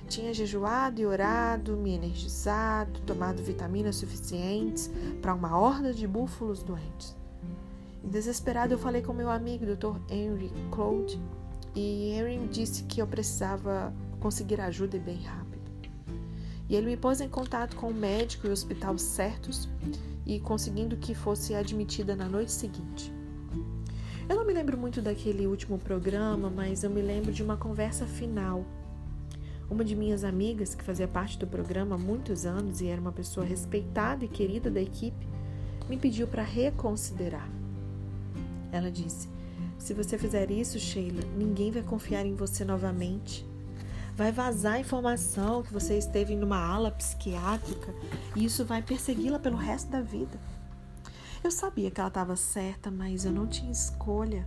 Tinha 0.08 0.34
jejuado 0.34 1.00
e 1.00 1.06
orado, 1.06 1.76
me 1.76 1.94
energizado, 1.94 3.00
tomado 3.00 3.42
vitaminas 3.42 3.96
suficientes 3.96 4.90
para 5.20 5.34
uma 5.34 5.58
horda 5.58 5.92
de 5.92 6.06
búfalos 6.06 6.62
doentes. 6.62 7.16
Desesperado, 8.04 8.74
eu 8.74 8.78
falei 8.78 9.00
com 9.00 9.12
meu 9.12 9.30
amigo, 9.30 9.64
Dr. 9.64 9.98
Henry 10.10 10.52
Claude, 10.70 11.20
e 11.74 12.10
Henry 12.10 12.46
disse 12.48 12.82
que 12.84 13.00
eu 13.00 13.06
precisava 13.06 13.92
conseguir 14.20 14.60
ajuda 14.60 14.96
e 14.96 15.00
bem 15.00 15.22
rápido. 15.22 15.62
E 16.68 16.74
ele 16.74 16.86
me 16.86 16.96
pôs 16.96 17.20
em 17.20 17.28
contato 17.28 17.76
com 17.76 17.88
o 17.88 17.94
médico 17.94 18.46
e 18.46 18.50
o 18.50 18.52
hospital 18.52 18.98
certos 18.98 19.68
e 20.26 20.40
conseguindo 20.40 20.96
que 20.96 21.14
fosse 21.14 21.54
admitida 21.54 22.14
na 22.14 22.28
noite 22.28 22.52
seguinte. 22.52 23.12
Eu 24.28 24.36
não 24.36 24.46
me 24.46 24.52
lembro 24.52 24.78
muito 24.78 25.02
daquele 25.02 25.46
último 25.46 25.78
programa, 25.78 26.48
mas 26.48 26.84
eu 26.84 26.90
me 26.90 27.02
lembro 27.02 27.32
de 27.32 27.42
uma 27.42 27.56
conversa 27.56 28.06
final. 28.06 28.64
Uma 29.72 29.86
de 29.86 29.96
minhas 29.96 30.22
amigas, 30.22 30.74
que 30.74 30.84
fazia 30.84 31.08
parte 31.08 31.38
do 31.38 31.46
programa 31.46 31.94
há 31.94 31.98
muitos 31.98 32.44
anos 32.44 32.82
e 32.82 32.88
era 32.88 33.00
uma 33.00 33.10
pessoa 33.10 33.46
respeitada 33.46 34.22
e 34.22 34.28
querida 34.28 34.70
da 34.70 34.82
equipe, 34.82 35.26
me 35.88 35.96
pediu 35.96 36.28
para 36.28 36.42
reconsiderar. 36.42 37.48
Ela 38.70 38.90
disse: 38.90 39.30
Se 39.78 39.94
você 39.94 40.18
fizer 40.18 40.50
isso, 40.50 40.78
Sheila, 40.78 41.22
ninguém 41.38 41.70
vai 41.70 41.82
confiar 41.82 42.26
em 42.26 42.34
você 42.34 42.66
novamente 42.66 43.50
vai 44.14 44.30
vazar 44.30 44.78
informação 44.78 45.62
que 45.62 45.72
você 45.72 45.96
esteve 45.96 46.36
numa 46.36 46.58
ala 46.58 46.90
psiquiátrica 46.90 47.94
e 48.36 48.44
isso 48.44 48.62
vai 48.62 48.82
persegui-la 48.82 49.38
pelo 49.38 49.56
resto 49.56 49.90
da 49.90 50.02
vida. 50.02 50.38
Eu 51.42 51.50
sabia 51.50 51.90
que 51.90 51.98
ela 51.98 52.08
estava 52.08 52.36
certa, 52.36 52.90
mas 52.90 53.24
eu 53.24 53.32
não 53.32 53.46
tinha 53.46 53.72
escolha. 53.72 54.46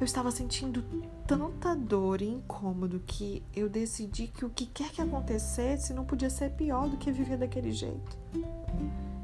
Eu 0.00 0.04
estava 0.04 0.30
sentindo 0.30 0.84
tanta 1.26 1.74
dor 1.74 2.22
e 2.22 2.28
incômodo 2.28 3.02
que 3.04 3.42
eu 3.54 3.68
decidi 3.68 4.28
que 4.28 4.44
o 4.44 4.50
que 4.50 4.66
quer 4.66 4.90
que 4.90 5.02
acontecesse 5.02 5.92
não 5.92 6.04
podia 6.04 6.30
ser 6.30 6.50
pior 6.52 6.88
do 6.88 6.96
que 6.96 7.10
viver 7.10 7.36
daquele 7.36 7.72
jeito. 7.72 8.16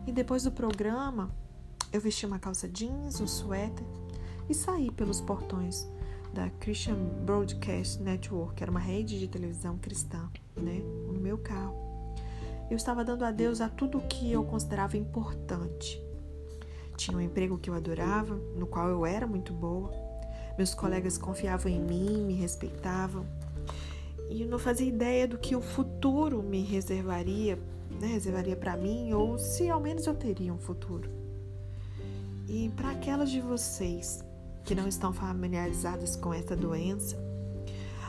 E 0.06 0.12
depois 0.12 0.42
do 0.42 0.50
programa, 0.50 1.30
eu 1.92 2.00
vesti 2.00 2.26
uma 2.26 2.40
calça 2.40 2.68
jeans, 2.68 3.20
um 3.20 3.26
suéter 3.26 3.86
e 4.48 4.54
saí 4.54 4.90
pelos 4.90 5.20
portões 5.20 5.88
da 6.32 6.50
Christian 6.58 6.96
Broadcast 7.24 8.02
Network, 8.02 8.54
que 8.56 8.64
era 8.64 8.70
uma 8.70 8.80
rede 8.80 9.20
de 9.20 9.28
televisão 9.28 9.78
cristã, 9.78 10.28
né, 10.56 10.80
no 11.06 11.20
meu 11.20 11.38
carro. 11.38 11.76
Eu 12.68 12.76
estava 12.76 13.04
dando 13.04 13.24
adeus 13.24 13.60
a 13.60 13.68
tudo 13.68 13.98
o 13.98 14.06
que 14.08 14.32
eu 14.32 14.42
considerava 14.44 14.96
importante. 14.96 16.02
Tinha 16.96 17.16
um 17.16 17.20
emprego 17.20 17.58
que 17.58 17.70
eu 17.70 17.74
adorava, 17.74 18.34
no 18.56 18.66
qual 18.66 18.88
eu 18.88 19.06
era 19.06 19.26
muito 19.26 19.52
boa. 19.52 20.03
Meus 20.56 20.74
colegas 20.74 21.18
confiavam 21.18 21.70
em 21.70 21.80
mim, 21.80 22.24
me 22.24 22.34
respeitavam. 22.34 23.26
E 24.30 24.42
eu 24.42 24.48
não 24.48 24.58
fazia 24.58 24.88
ideia 24.88 25.26
do 25.26 25.38
que 25.38 25.56
o 25.56 25.60
futuro 25.60 26.42
me 26.42 26.62
reservaria, 26.62 27.58
né, 28.00 28.08
reservaria 28.08 28.56
para 28.56 28.76
mim, 28.76 29.12
ou 29.12 29.38
se 29.38 29.68
ao 29.68 29.80
menos 29.80 30.06
eu 30.06 30.14
teria 30.14 30.52
um 30.52 30.58
futuro. 30.58 31.10
E 32.48 32.70
para 32.76 32.90
aquelas 32.90 33.30
de 33.30 33.40
vocês 33.40 34.24
que 34.64 34.74
não 34.74 34.86
estão 34.86 35.12
familiarizadas 35.12 36.16
com 36.16 36.32
essa 36.32 36.56
doença, 36.56 37.16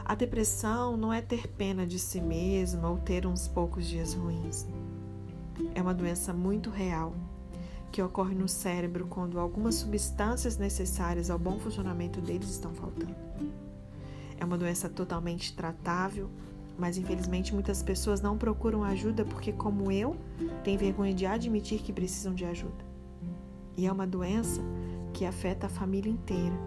a 0.03 0.13
depressão 0.13 0.95
não 0.95 1.11
é 1.11 1.21
ter 1.21 1.47
pena 1.47 1.85
de 1.85 1.97
si 1.97 2.21
mesma 2.21 2.89
ou 2.89 2.97
ter 2.97 3.25
uns 3.25 3.47
poucos 3.47 3.87
dias 3.87 4.13
ruins. 4.13 4.67
É 5.73 5.81
uma 5.81 5.93
doença 5.93 6.31
muito 6.31 6.69
real 6.69 7.13
que 7.95 8.01
ocorre 8.01 8.35
no 8.35 8.45
cérebro 8.45 9.07
quando 9.07 9.39
algumas 9.39 9.75
substâncias 9.75 10.57
necessárias 10.57 11.29
ao 11.29 11.39
bom 11.39 11.57
funcionamento 11.57 12.19
deles 12.19 12.49
estão 12.49 12.73
faltando. 12.73 13.15
É 14.37 14.43
uma 14.43 14.57
doença 14.57 14.89
totalmente 14.89 15.55
tratável, 15.55 16.29
mas 16.77 16.97
infelizmente 16.97 17.53
muitas 17.53 17.81
pessoas 17.81 18.19
não 18.19 18.37
procuram 18.37 18.83
ajuda 18.83 19.23
porque, 19.23 19.53
como 19.53 19.89
eu, 19.93 20.17
têm 20.61 20.75
vergonha 20.75 21.13
de 21.13 21.25
admitir 21.25 21.79
que 21.79 21.93
precisam 21.93 22.35
de 22.35 22.43
ajuda. 22.43 22.83
E 23.77 23.87
é 23.87 23.91
uma 23.93 24.05
doença 24.05 24.59
que 25.13 25.23
afeta 25.23 25.67
a 25.67 25.69
família 25.69 26.11
inteira. 26.11 26.59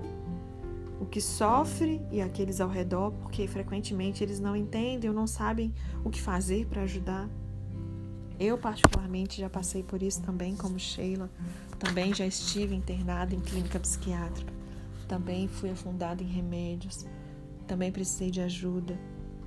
O 0.99 1.05
que 1.05 1.21
sofre 1.21 2.01
e 2.11 2.23
aqueles 2.23 2.59
ao 2.59 2.71
redor, 2.71 3.11
porque 3.21 3.47
frequentemente 3.47 4.25
eles 4.25 4.41
não 4.41 4.57
entendem 4.57 5.11
ou 5.11 5.15
não 5.15 5.27
sabem 5.27 5.75
o 6.03 6.09
que 6.09 6.23
fazer 6.23 6.67
para 6.69 6.85
ajudar. 6.85 7.29
Eu, 8.39 8.57
particularmente, 8.57 9.41
já 9.41 9.51
passei 9.51 9.83
por 9.83 10.01
isso 10.01 10.23
também, 10.23 10.55
como 10.55 10.79
Sheila. 10.79 11.29
Também 11.79 12.15
já 12.15 12.27
estive 12.27 12.75
internada 12.75 13.35
em 13.35 13.41
clínica 13.41 13.81
psiquiátrica. 13.81 14.53
também 15.09 15.49
fui 15.49 15.71
afundada 15.71 16.23
em 16.23 16.27
remédios, 16.27 17.07
também 17.67 17.91
precisei 17.91 18.31
de 18.31 18.43
ajuda, 18.43 18.99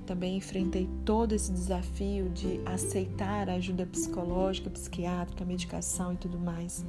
também 0.04 0.36
enfrentei 0.36 0.88
todo 1.04 1.34
esse 1.34 1.52
desafio 1.52 2.28
de 2.30 2.60
aceitar 2.66 3.48
a 3.48 3.54
ajuda 3.54 3.86
psicológica, 3.86 4.68
psiquiátrica, 4.68 5.44
medicação 5.44 6.14
e 6.14 6.16
tudo 6.16 6.36
mais. 6.36 6.84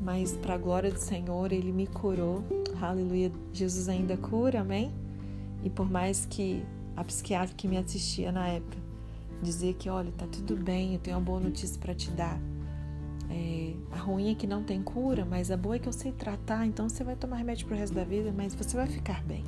Mas, 0.00 0.36
para 0.36 0.54
a 0.54 0.58
glória 0.58 0.90
do 0.90 0.98
Senhor, 0.98 1.52
Ele 1.52 1.72
me 1.72 1.86
curou. 1.86 2.42
Aleluia. 2.82 3.30
Jesus 3.52 3.88
ainda 3.88 4.16
cura, 4.16 4.60
amém? 4.60 4.92
E 5.62 5.70
por 5.70 5.88
mais 5.88 6.26
que 6.26 6.62
a 6.96 7.04
psiquiatra 7.04 7.54
que 7.54 7.68
me 7.68 7.76
assistia 7.76 8.32
na 8.32 8.48
época 8.48 8.85
dizia 9.42 9.72
que, 9.74 9.88
olha, 9.88 10.10
tá 10.12 10.26
tudo 10.26 10.56
bem, 10.56 10.94
eu 10.94 11.00
tenho 11.00 11.16
uma 11.16 11.22
boa 11.22 11.40
notícia 11.40 11.78
para 11.78 11.94
te 11.94 12.10
dar. 12.10 12.38
É, 13.30 13.74
a 13.92 13.96
ruim 13.96 14.30
é 14.30 14.34
que 14.34 14.46
não 14.46 14.62
tem 14.62 14.82
cura, 14.82 15.24
mas 15.24 15.50
a 15.50 15.56
boa 15.56 15.76
é 15.76 15.78
que 15.78 15.88
eu 15.88 15.92
sei 15.92 16.12
tratar, 16.12 16.66
então 16.66 16.88
você 16.88 17.02
vai 17.02 17.16
tomar 17.16 17.36
remédio 17.36 17.66
pro 17.66 17.76
resto 17.76 17.94
da 17.94 18.04
vida, 18.04 18.32
mas 18.34 18.54
você 18.54 18.76
vai 18.76 18.86
ficar 18.86 19.22
bem. 19.24 19.44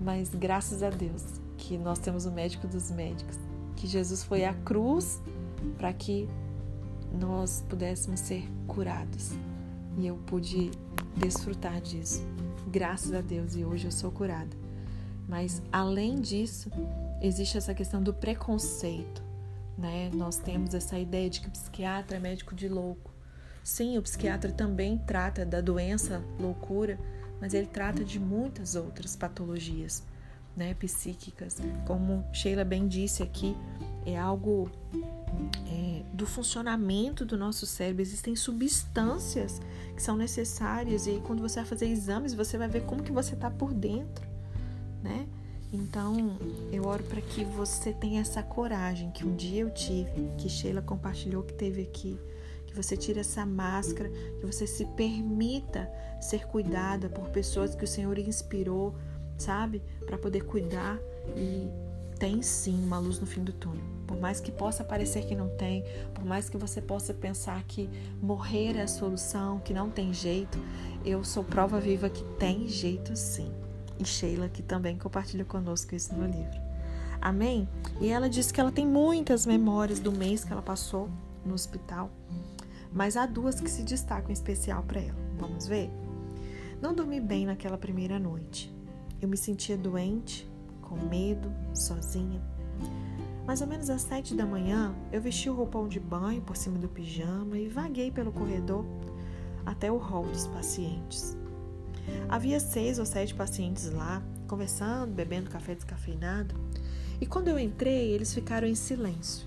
Mas 0.00 0.30
graças 0.34 0.82
a 0.82 0.90
Deus 0.90 1.24
que 1.56 1.76
nós 1.78 1.98
temos 1.98 2.24
o 2.26 2.30
médico 2.30 2.66
dos 2.66 2.90
médicos, 2.90 3.38
que 3.76 3.86
Jesus 3.86 4.24
foi 4.24 4.44
à 4.44 4.54
cruz 4.54 5.20
para 5.76 5.92
que 5.92 6.28
nós 7.20 7.64
pudéssemos 7.68 8.20
ser 8.20 8.48
curados. 8.66 9.32
E 9.98 10.06
eu 10.06 10.16
pude 10.26 10.70
desfrutar 11.16 11.80
disso. 11.80 12.22
Graças 12.68 13.12
a 13.12 13.20
Deus, 13.20 13.54
e 13.54 13.64
hoje 13.64 13.86
eu 13.86 13.92
sou 13.92 14.10
curada. 14.10 14.56
Mas 15.28 15.62
além 15.70 16.20
disso, 16.20 16.70
existe 17.22 17.56
essa 17.56 17.72
questão 17.72 18.02
do 18.02 18.12
preconceito, 18.12 19.22
né? 19.78 20.10
Nós 20.12 20.36
temos 20.36 20.74
essa 20.74 20.98
ideia 20.98 21.30
de 21.30 21.40
que 21.40 21.48
psiquiatra 21.48 22.16
é 22.16 22.20
médico 22.20 22.54
de 22.54 22.68
louco. 22.68 23.12
Sim, 23.62 23.96
o 23.96 24.02
psiquiatra 24.02 24.50
também 24.50 24.98
trata 24.98 25.46
da 25.46 25.60
doença 25.60 26.20
loucura, 26.38 26.98
mas 27.40 27.54
ele 27.54 27.68
trata 27.68 28.04
de 28.04 28.18
muitas 28.18 28.74
outras 28.74 29.14
patologias, 29.14 30.02
né, 30.56 30.74
psíquicas. 30.74 31.58
Como 31.86 32.24
Sheila 32.32 32.64
bem 32.64 32.88
disse 32.88 33.22
aqui, 33.22 33.56
é 34.04 34.18
algo 34.18 34.68
é, 35.68 36.02
do 36.12 36.26
funcionamento 36.26 37.24
do 37.24 37.38
nosso 37.38 37.64
cérebro. 37.66 38.02
Existem 38.02 38.34
substâncias 38.34 39.60
que 39.94 40.02
são 40.02 40.16
necessárias 40.16 41.06
e 41.06 41.20
quando 41.24 41.40
você 41.40 41.60
vai 41.60 41.64
fazer 41.64 41.86
exames, 41.86 42.34
você 42.34 42.58
vai 42.58 42.66
ver 42.66 42.82
como 42.84 43.02
que 43.02 43.12
você 43.12 43.34
está 43.34 43.48
por 43.48 43.72
dentro, 43.72 44.26
né? 45.04 45.28
Então, 45.72 46.36
eu 46.70 46.84
oro 46.84 47.02
para 47.04 47.22
que 47.22 47.44
você 47.44 47.94
tenha 47.94 48.20
essa 48.20 48.42
coragem 48.42 49.10
que 49.10 49.24
um 49.24 49.34
dia 49.34 49.62
eu 49.62 49.70
tive, 49.70 50.30
que 50.36 50.46
Sheila 50.46 50.82
compartilhou 50.82 51.42
que 51.42 51.54
teve 51.54 51.80
aqui, 51.80 52.20
que 52.66 52.76
você 52.76 52.94
tire 52.94 53.20
essa 53.20 53.46
máscara, 53.46 54.10
que 54.38 54.44
você 54.44 54.66
se 54.66 54.84
permita 54.84 55.90
ser 56.20 56.46
cuidada 56.46 57.08
por 57.08 57.30
pessoas 57.30 57.74
que 57.74 57.84
o 57.84 57.88
Senhor 57.88 58.18
inspirou, 58.18 58.94
sabe, 59.38 59.82
para 60.04 60.18
poder 60.18 60.42
cuidar 60.44 60.98
e 61.34 61.70
tem 62.18 62.42
sim 62.42 62.74
uma 62.84 62.98
luz 62.98 63.18
no 63.18 63.26
fim 63.26 63.42
do 63.42 63.52
túnel. 63.52 63.82
Por 64.06 64.20
mais 64.20 64.40
que 64.40 64.52
possa 64.52 64.84
parecer 64.84 65.24
que 65.24 65.34
não 65.34 65.48
tem, 65.56 65.84
por 66.12 66.24
mais 66.24 66.50
que 66.50 66.58
você 66.58 66.82
possa 66.82 67.14
pensar 67.14 67.62
que 67.64 67.88
morrer 68.20 68.76
é 68.76 68.82
a 68.82 68.88
solução, 68.88 69.58
que 69.58 69.72
não 69.72 69.90
tem 69.90 70.12
jeito, 70.12 70.58
eu 71.02 71.24
sou 71.24 71.42
prova 71.42 71.80
viva 71.80 72.10
que 72.10 72.22
tem 72.38 72.68
jeito 72.68 73.16
sim 73.16 73.61
e 74.02 74.08
Sheila, 74.08 74.48
que 74.48 74.62
também 74.62 74.98
compartilha 74.98 75.44
conosco 75.44 75.94
isso 75.94 76.14
no 76.14 76.26
livro. 76.26 76.60
Amém? 77.20 77.68
E 78.00 78.08
ela 78.08 78.28
diz 78.28 78.50
que 78.50 78.60
ela 78.60 78.72
tem 78.72 78.86
muitas 78.86 79.46
memórias 79.46 80.00
do 80.00 80.10
mês 80.10 80.44
que 80.44 80.52
ela 80.52 80.62
passou 80.62 81.08
no 81.44 81.54
hospital, 81.54 82.10
mas 82.92 83.16
há 83.16 83.26
duas 83.26 83.60
que 83.60 83.70
se 83.70 83.82
destacam 83.82 84.30
em 84.30 84.32
especial 84.32 84.82
para 84.82 85.00
ela. 85.00 85.18
Vamos 85.38 85.66
ver? 85.66 85.90
Não 86.80 86.92
dormi 86.92 87.20
bem 87.20 87.46
naquela 87.46 87.78
primeira 87.78 88.18
noite. 88.18 88.74
Eu 89.20 89.28
me 89.28 89.36
sentia 89.36 89.76
doente, 89.76 90.50
com 90.80 90.96
medo, 90.96 91.52
sozinha. 91.72 92.42
Mais 93.46 93.60
ou 93.60 93.66
menos 93.66 93.88
às 93.88 94.02
sete 94.02 94.34
da 94.34 94.44
manhã, 94.44 94.94
eu 95.12 95.20
vesti 95.20 95.48
o 95.48 95.54
roupão 95.54 95.88
de 95.88 95.98
banho 95.98 96.42
por 96.42 96.56
cima 96.56 96.78
do 96.78 96.88
pijama 96.88 97.56
e 97.56 97.68
vaguei 97.68 98.10
pelo 98.10 98.32
corredor 98.32 98.84
até 99.64 99.90
o 99.90 99.96
hall 99.96 100.24
dos 100.24 100.46
pacientes. 100.48 101.36
Havia 102.28 102.58
seis 102.60 102.98
ou 102.98 103.06
sete 103.06 103.34
pacientes 103.34 103.90
lá, 103.90 104.22
conversando, 104.48 105.12
bebendo 105.12 105.50
café 105.50 105.74
descafeinado. 105.74 106.54
E 107.20 107.26
quando 107.26 107.48
eu 107.48 107.58
entrei, 107.58 108.10
eles 108.10 108.34
ficaram 108.34 108.66
em 108.66 108.74
silêncio. 108.74 109.46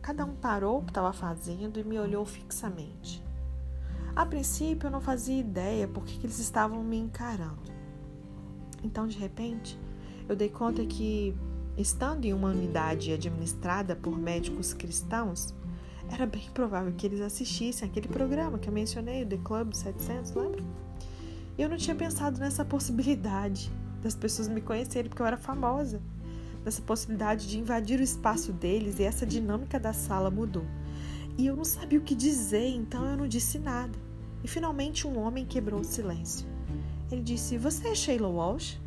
Cada 0.00 0.24
um 0.24 0.34
parou 0.34 0.78
o 0.78 0.82
que 0.82 0.90
estava 0.90 1.12
fazendo 1.12 1.80
e 1.80 1.84
me 1.84 1.98
olhou 1.98 2.24
fixamente. 2.24 3.22
A 4.14 4.24
princípio, 4.24 4.86
eu 4.86 4.90
não 4.90 5.00
fazia 5.00 5.38
ideia 5.38 5.88
por 5.88 6.04
que 6.04 6.24
eles 6.24 6.38
estavam 6.38 6.82
me 6.82 6.96
encarando. 6.96 7.70
Então, 8.82 9.06
de 9.06 9.18
repente, 9.18 9.78
eu 10.28 10.36
dei 10.36 10.48
conta 10.48 10.86
que, 10.86 11.36
estando 11.76 12.24
em 12.24 12.32
uma 12.32 12.48
unidade 12.48 13.12
administrada 13.12 13.96
por 13.96 14.16
médicos 14.16 14.72
cristãos, 14.72 15.54
era 16.10 16.24
bem 16.24 16.48
provável 16.54 16.92
que 16.92 17.06
eles 17.06 17.20
assistissem 17.20 17.88
aquele 17.88 18.08
programa 18.08 18.58
que 18.58 18.68
eu 18.68 18.72
mencionei, 18.72 19.26
The 19.26 19.38
Club 19.38 19.74
700, 19.74 20.32
lembra? 20.32 20.62
Eu 21.58 21.70
não 21.70 21.76
tinha 21.76 21.96
pensado 21.96 22.38
nessa 22.38 22.64
possibilidade 22.64 23.72
das 24.02 24.14
pessoas 24.14 24.46
me 24.46 24.60
conhecerem 24.60 25.08
porque 25.08 25.22
eu 25.22 25.26
era 25.26 25.38
famosa. 25.38 26.02
Nessa 26.64 26.82
possibilidade 26.82 27.48
de 27.48 27.58
invadir 27.58 27.98
o 27.98 28.02
espaço 28.02 28.52
deles 28.52 28.98
e 28.98 29.04
essa 29.04 29.24
dinâmica 29.24 29.80
da 29.80 29.92
sala 29.92 30.30
mudou. 30.30 30.66
E 31.38 31.46
eu 31.46 31.56
não 31.56 31.64
sabia 31.64 31.98
o 31.98 32.02
que 32.02 32.14
dizer, 32.14 32.68
então 32.68 33.06
eu 33.06 33.16
não 33.16 33.26
disse 33.26 33.58
nada. 33.58 33.98
E 34.44 34.48
finalmente 34.48 35.06
um 35.06 35.18
homem 35.18 35.46
quebrou 35.46 35.80
o 35.80 35.84
silêncio. 35.84 36.46
Ele 37.10 37.22
disse: 37.22 37.56
Você 37.56 37.88
é 37.88 37.94
Sheila 37.94 38.28
Walsh? 38.28 38.78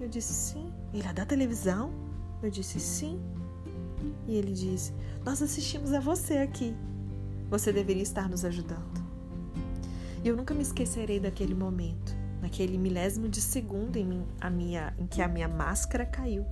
Eu 0.00 0.08
disse: 0.08 0.32
Sim. 0.32 0.72
Ele 0.92 1.06
é 1.06 1.12
da 1.12 1.24
televisão? 1.24 1.92
Eu 2.42 2.50
disse: 2.50 2.80
Sim. 2.80 3.20
E 4.26 4.34
ele 4.34 4.52
disse: 4.52 4.92
Nós 5.24 5.40
assistimos 5.40 5.92
a 5.92 6.00
você 6.00 6.38
aqui. 6.38 6.74
Você 7.50 7.72
deveria 7.72 8.02
estar 8.02 8.28
nos 8.28 8.44
ajudando. 8.44 9.05
E 10.26 10.28
eu 10.28 10.36
nunca 10.36 10.52
me 10.52 10.62
esquecerei 10.62 11.20
daquele 11.20 11.54
momento, 11.54 12.12
naquele 12.42 12.76
milésimo 12.76 13.28
de 13.28 13.40
segundo 13.40 13.96
em, 13.96 14.04
mim, 14.04 14.26
a 14.40 14.50
minha, 14.50 14.92
em 14.98 15.06
que 15.06 15.22
a 15.22 15.28
minha 15.28 15.46
máscara 15.46 16.04
caiu. 16.04 16.44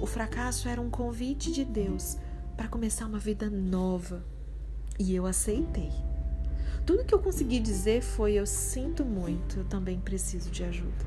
O 0.00 0.06
fracasso 0.06 0.66
era 0.70 0.80
um 0.80 0.88
convite 0.88 1.52
de 1.52 1.62
Deus 1.62 2.16
para 2.56 2.66
começar 2.66 3.04
uma 3.04 3.18
vida 3.18 3.50
nova. 3.50 4.24
E 4.98 5.14
eu 5.14 5.26
aceitei. 5.26 5.92
Tudo 6.86 7.04
que 7.04 7.12
eu 7.12 7.18
consegui 7.18 7.60
dizer 7.60 8.00
foi: 8.00 8.36
Eu 8.36 8.46
sinto 8.46 9.04
muito, 9.04 9.58
eu 9.58 9.64
também 9.66 10.00
preciso 10.00 10.50
de 10.50 10.64
ajuda. 10.64 11.04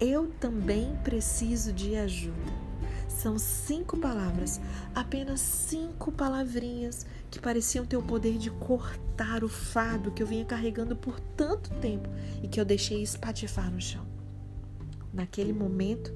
Eu 0.00 0.28
também 0.40 0.96
preciso 1.04 1.70
de 1.70 1.96
ajuda. 1.96 2.68
São 3.08 3.38
cinco 3.38 3.98
palavras, 3.98 4.58
apenas 4.94 5.40
cinco 5.40 6.10
palavrinhas 6.10 7.04
que 7.30 7.38
pareciam 7.38 7.84
ter 7.84 7.96
o 7.96 8.02
poder 8.02 8.38
de 8.38 8.50
cortar 8.50 9.44
o 9.44 9.48
fardo 9.48 10.10
que 10.10 10.22
eu 10.22 10.26
vinha 10.26 10.44
carregando 10.44 10.96
por 10.96 11.18
tanto 11.36 11.70
tempo 11.80 12.08
e 12.42 12.48
que 12.48 12.60
eu 12.60 12.64
deixei 12.64 13.02
espatifar 13.02 13.70
no 13.70 13.80
chão. 13.80 14.06
Naquele 15.12 15.52
momento 15.52 16.12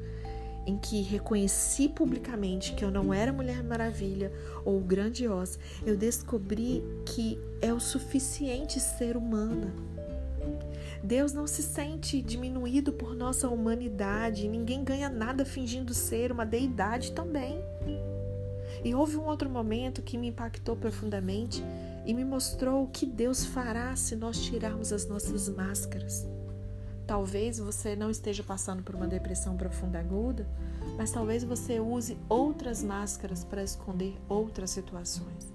em 0.67 0.79
que 0.79 1.03
reconheci 1.03 1.89
publicamente 1.89 2.75
que 2.75 2.85
eu 2.85 2.91
não 2.91 3.13
era 3.13 3.33
Mulher 3.33 3.63
Maravilha 3.65 4.33
ou 4.65 4.81
grandiosa, 4.81 5.59
eu 5.85 5.97
descobri 5.97 6.85
que 7.05 7.39
é 7.61 7.73
o 7.75 7.81
suficiente 7.81 8.79
ser 8.79 9.17
humana 9.17 9.73
Deus 11.03 11.33
não 11.33 11.49
se 11.49 11.63
sente 11.63 12.23
diminuído 12.23 12.93
por 12.93 13.15
nossa 13.15 13.49
humanidade, 13.49 14.47
ninguém 14.47 14.85
ganha 14.85 15.09
nada 15.09 15.45
fingindo 15.45 15.93
ser 15.93 16.31
uma 16.31 16.47
deidade 16.47 17.11
também. 17.11 17.61
E 18.85 18.95
houve 18.95 19.17
um 19.17 19.27
outro 19.27 19.49
momento 19.49 20.03
que 20.03 20.19
me 20.19 20.29
impactou 20.29 20.77
profundamente 20.77 21.63
e 22.05 22.13
me 22.13 22.25
mostrou 22.25 22.85
o 22.85 22.89
que 22.89 23.07
Deus 23.07 23.45
fará 23.45 23.95
se 23.95 24.17
nós 24.17 24.41
tirarmos 24.43 24.93
as 24.93 25.07
nossas 25.07 25.49
máscaras. 25.49 26.27
Talvez 27.07 27.59
você 27.59 27.95
não 27.95 28.11
esteja 28.11 28.43
passando 28.43 28.83
por 28.83 28.95
uma 28.95 29.07
depressão 29.07 29.57
profunda 29.57 29.99
aguda, 29.99 30.47
mas 30.97 31.11
talvez 31.11 31.45
você 31.45 31.79
use 31.79 32.17
outras 32.29 32.83
máscaras 32.83 33.45
para 33.45 33.63
esconder 33.63 34.17
outras 34.29 34.71
situações. 34.71 35.53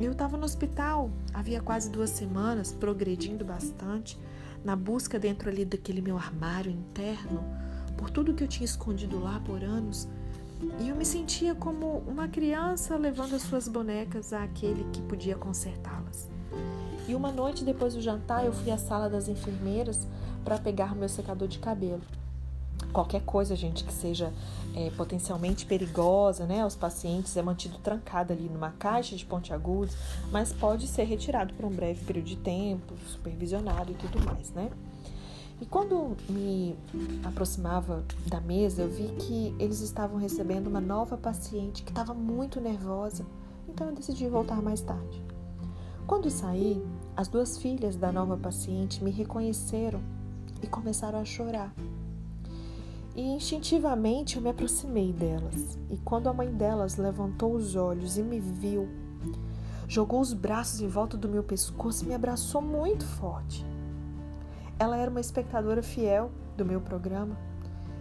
Eu 0.00 0.12
estava 0.12 0.36
no 0.36 0.44
hospital 0.44 1.10
havia 1.32 1.60
quase 1.60 1.90
duas 1.90 2.10
semanas, 2.10 2.72
progredindo 2.72 3.44
bastante, 3.44 4.18
na 4.64 4.74
busca 4.74 5.18
dentro 5.18 5.48
ali 5.48 5.64
daquele 5.64 6.00
meu 6.00 6.16
armário 6.16 6.72
interno, 6.72 7.44
por 7.96 8.10
tudo 8.10 8.34
que 8.34 8.42
eu 8.42 8.48
tinha 8.48 8.64
escondido 8.64 9.20
lá 9.20 9.40
por 9.40 9.62
anos, 9.62 10.08
e 10.80 10.88
eu 10.88 10.96
me 10.96 11.04
sentia 11.04 11.54
como 11.54 11.98
uma 12.06 12.28
criança 12.28 12.96
levando 12.96 13.34
as 13.34 13.42
suas 13.42 13.68
bonecas 13.68 14.32
àquele 14.32 14.84
que 14.92 15.02
podia 15.02 15.36
consertá-las. 15.36 16.28
E 17.08 17.14
uma 17.14 17.30
noite 17.30 17.64
depois 17.64 17.94
do 17.94 18.00
jantar, 18.00 18.44
eu 18.44 18.52
fui 18.52 18.70
à 18.70 18.78
sala 18.78 19.08
das 19.08 19.28
enfermeiras 19.28 20.06
para 20.44 20.58
pegar 20.58 20.94
meu 20.94 21.08
secador 21.08 21.46
de 21.46 21.58
cabelo 21.58 22.00
qualquer 22.96 23.20
coisa, 23.22 23.54
gente, 23.54 23.84
que 23.84 23.92
seja 23.92 24.32
é, 24.74 24.90
potencialmente 24.96 25.66
perigosa, 25.66 26.46
né, 26.46 26.62
aos 26.62 26.74
pacientes 26.74 27.36
é 27.36 27.42
mantido 27.42 27.76
trancado 27.78 28.32
ali 28.32 28.48
numa 28.48 28.70
caixa 28.70 29.14
de 29.14 29.24
pontiagudos, 29.26 29.94
mas 30.32 30.50
pode 30.50 30.86
ser 30.86 31.04
retirado 31.04 31.52
por 31.52 31.66
um 31.66 31.70
breve 31.70 32.02
período 32.06 32.26
de 32.26 32.36
tempo, 32.36 32.94
supervisionado 33.06 33.92
e 33.92 33.94
tudo 33.94 34.18
mais, 34.24 34.50
né? 34.50 34.70
E 35.60 35.64
quando 35.64 36.16
me 36.28 36.76
aproximava 37.24 38.04
da 38.26 38.40
mesa, 38.40 38.82
eu 38.82 38.90
vi 38.90 39.08
que 39.18 39.54
eles 39.58 39.80
estavam 39.80 40.18
recebendo 40.18 40.66
uma 40.66 40.80
nova 40.80 41.16
paciente 41.16 41.82
que 41.82 41.90
estava 41.90 42.12
muito 42.12 42.60
nervosa, 42.60 43.24
então 43.66 43.88
eu 43.88 43.94
decidi 43.94 44.28
voltar 44.28 44.60
mais 44.60 44.82
tarde. 44.82 45.24
Quando 46.06 46.30
saí, 46.30 46.84
as 47.16 47.26
duas 47.26 47.56
filhas 47.56 47.96
da 47.96 48.12
nova 48.12 48.36
paciente 48.36 49.02
me 49.02 49.10
reconheceram 49.10 50.00
e 50.62 50.66
começaram 50.66 51.18
a 51.18 51.24
chorar. 51.24 51.74
E 53.14 53.22
instintivamente 53.22 54.36
eu 54.36 54.42
me 54.42 54.50
aproximei 54.50 55.10
delas. 55.10 55.78
E 55.90 55.96
quando 55.96 56.28
a 56.28 56.34
mãe 56.34 56.52
delas 56.52 56.96
levantou 56.96 57.54
os 57.54 57.74
olhos 57.74 58.18
e 58.18 58.22
me 58.22 58.38
viu, 58.38 58.86
jogou 59.88 60.20
os 60.20 60.34
braços 60.34 60.82
em 60.82 60.86
volta 60.86 61.16
do 61.16 61.28
meu 61.28 61.42
pescoço 61.42 62.04
e 62.04 62.08
me 62.08 62.14
abraçou 62.14 62.60
muito 62.60 63.06
forte. 63.06 63.64
Ela 64.78 64.98
era 64.98 65.10
uma 65.10 65.20
espectadora 65.20 65.82
fiel 65.82 66.30
do 66.56 66.64
meu 66.64 66.80
programa 66.80 67.36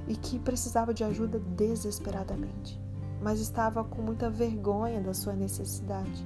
e 0.08 0.16
que 0.16 0.38
precisava 0.38 0.94
de 0.94 1.04
ajuda 1.04 1.40
desesperadamente, 1.40 2.80
mas 3.22 3.40
estava 3.40 3.84
com 3.84 4.02
muita 4.02 4.30
vergonha 4.30 5.02
da 5.02 5.14
sua 5.14 5.34
necessidade. 5.34 6.26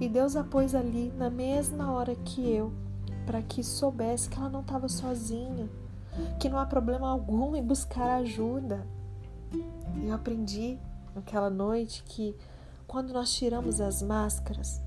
E 0.00 0.08
Deus 0.08 0.36
a 0.36 0.44
pôs 0.44 0.74
ali 0.74 1.12
na 1.16 1.28
mesma 1.28 1.92
hora 1.92 2.14
que 2.14 2.48
eu, 2.48 2.72
para 3.26 3.42
que 3.42 3.62
soubesse 3.62 4.28
que 4.28 4.38
ela 4.38 4.48
não 4.48 4.60
estava 4.60 4.88
sozinha, 4.88 5.68
que 6.38 6.48
não 6.48 6.58
há 6.58 6.66
problema 6.66 7.08
algum 7.08 7.54
em 7.56 7.62
buscar 7.62 8.16
ajuda. 8.16 8.86
Eu 10.02 10.14
aprendi 10.14 10.78
naquela 11.14 11.50
noite 11.50 12.02
que 12.04 12.34
quando 12.86 13.12
nós 13.12 13.32
tiramos 13.32 13.80
as 13.80 14.02
máscaras, 14.02 14.80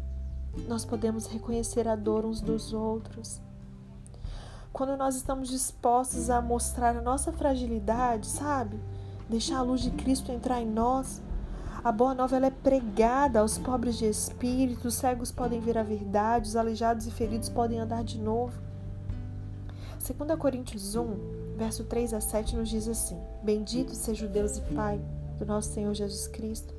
nós 0.67 0.85
podemos 0.85 1.27
reconhecer 1.27 1.87
a 1.87 1.95
dor 1.95 2.25
uns 2.25 2.41
dos 2.41 2.73
outros 2.73 3.41
quando 4.75 4.97
nós 4.97 5.15
estamos 5.15 5.47
dispostos 5.47 6.29
a 6.29 6.41
mostrar 6.41 6.97
a 6.97 7.01
nossa 7.01 7.31
fragilidade, 7.31 8.27
sabe? 8.27 8.77
Deixar 9.29 9.59
a 9.59 9.61
luz 9.61 9.79
de 9.79 9.89
Cristo 9.89 10.33
entrar 10.33 10.59
em 10.59 10.65
nós. 10.65 11.21
A 11.81 11.93
boa 11.93 12.13
nova 12.13 12.35
é 12.45 12.49
pregada 12.49 13.39
aos 13.39 13.57
pobres 13.57 13.95
de 13.95 14.03
espírito, 14.03 14.89
os 14.89 14.95
cegos 14.95 15.31
podem 15.31 15.61
ver 15.61 15.77
a 15.77 15.83
verdade, 15.83 16.49
os 16.49 16.57
aleijados 16.57 17.07
e 17.07 17.11
feridos 17.11 17.47
podem 17.47 17.79
andar 17.79 18.03
de 18.03 18.19
novo. 18.19 18.59
2 20.05 20.38
Coríntios 20.38 20.93
1, 20.93 21.55
verso 21.55 21.85
3 21.85 22.13
a 22.13 22.19
7 22.19 22.57
nos 22.57 22.67
diz 22.67 22.89
assim: 22.89 23.17
Bendito 23.41 23.95
seja 23.95 24.25
o 24.25 24.29
Deus 24.29 24.57
e 24.57 24.61
Pai 24.75 24.99
do 25.39 25.45
nosso 25.45 25.69
Senhor 25.69 25.93
Jesus 25.93 26.27
Cristo, 26.27 26.75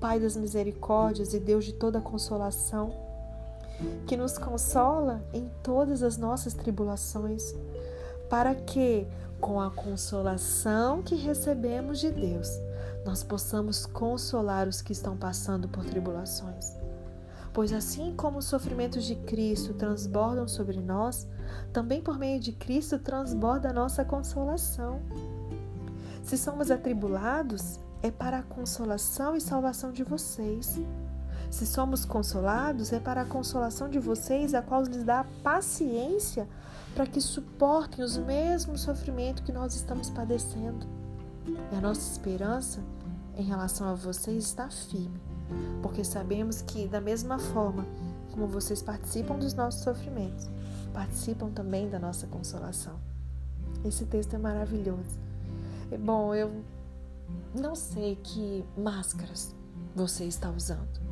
Pai 0.00 0.18
das 0.18 0.38
misericórdias 0.38 1.34
e 1.34 1.38
Deus 1.38 1.66
de 1.66 1.74
toda 1.74 2.00
consolação 2.00 3.05
que 4.06 4.16
nos 4.16 4.38
consola 4.38 5.22
em 5.32 5.50
todas 5.62 6.02
as 6.02 6.16
nossas 6.16 6.54
tribulações, 6.54 7.54
para 8.28 8.54
que, 8.54 9.06
com 9.40 9.60
a 9.60 9.70
consolação 9.70 11.02
que 11.02 11.14
recebemos 11.14 12.00
de 12.00 12.10
Deus, 12.10 12.48
nós 13.04 13.22
possamos 13.22 13.86
consolar 13.86 14.66
os 14.66 14.82
que 14.82 14.92
estão 14.92 15.16
passando 15.16 15.68
por 15.68 15.84
tribulações. 15.84 16.76
Pois 17.52 17.72
assim 17.72 18.14
como 18.14 18.38
os 18.38 18.44
sofrimentos 18.46 19.04
de 19.04 19.14
Cristo 19.14 19.72
transbordam 19.74 20.46
sobre 20.46 20.80
nós, 20.80 21.26
também 21.72 22.02
por 22.02 22.18
meio 22.18 22.40
de 22.40 22.52
Cristo 22.52 22.98
transborda 22.98 23.70
a 23.70 23.72
nossa 23.72 24.04
consolação. 24.04 25.00
Se 26.22 26.36
somos 26.36 26.70
atribulados, 26.70 27.78
é 28.02 28.10
para 28.10 28.38
a 28.38 28.42
consolação 28.42 29.36
e 29.36 29.40
salvação 29.40 29.92
de 29.92 30.02
vocês 30.02 30.78
se 31.50 31.66
somos 31.66 32.04
consolados, 32.04 32.92
é 32.92 33.00
para 33.00 33.22
a 33.22 33.24
consolação 33.24 33.88
de 33.88 33.98
vocês, 33.98 34.54
a 34.54 34.62
qual 34.62 34.82
lhes 34.82 35.04
dá 35.04 35.24
paciência 35.42 36.48
para 36.94 37.06
que 37.06 37.20
suportem 37.20 38.04
os 38.04 38.16
mesmos 38.16 38.80
sofrimentos 38.80 39.44
que 39.44 39.52
nós 39.52 39.74
estamos 39.74 40.10
padecendo. 40.10 40.86
E 41.46 41.76
a 41.76 41.80
nossa 41.80 42.10
esperança 42.10 42.80
em 43.36 43.42
relação 43.42 43.88
a 43.88 43.94
vocês 43.94 44.44
está 44.44 44.68
firme, 44.70 45.20
porque 45.82 46.02
sabemos 46.02 46.62
que, 46.62 46.88
da 46.88 47.00
mesma 47.00 47.38
forma 47.38 47.84
como 48.32 48.46
vocês 48.46 48.82
participam 48.82 49.38
dos 49.38 49.54
nossos 49.54 49.82
sofrimentos, 49.82 50.48
participam 50.92 51.50
também 51.50 51.88
da 51.88 51.98
nossa 51.98 52.26
consolação. 52.26 52.98
Esse 53.84 54.04
texto 54.04 54.34
é 54.34 54.38
maravilhoso. 54.38 55.18
Bom, 56.00 56.34
eu 56.34 56.50
não 57.54 57.74
sei 57.74 58.16
que 58.16 58.64
máscaras 58.76 59.54
você 59.94 60.24
está 60.24 60.50
usando. 60.50 61.05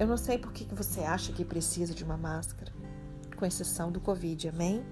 Eu 0.00 0.06
não 0.06 0.16
sei 0.16 0.38
por 0.38 0.50
que 0.50 0.64
você 0.74 1.00
acha 1.00 1.30
que 1.30 1.44
precisa 1.44 1.92
de 1.92 2.02
uma 2.02 2.16
máscara, 2.16 2.72
com 3.36 3.44
exceção 3.44 3.92
do 3.92 4.00
Covid, 4.00 4.48
amém? 4.48 4.82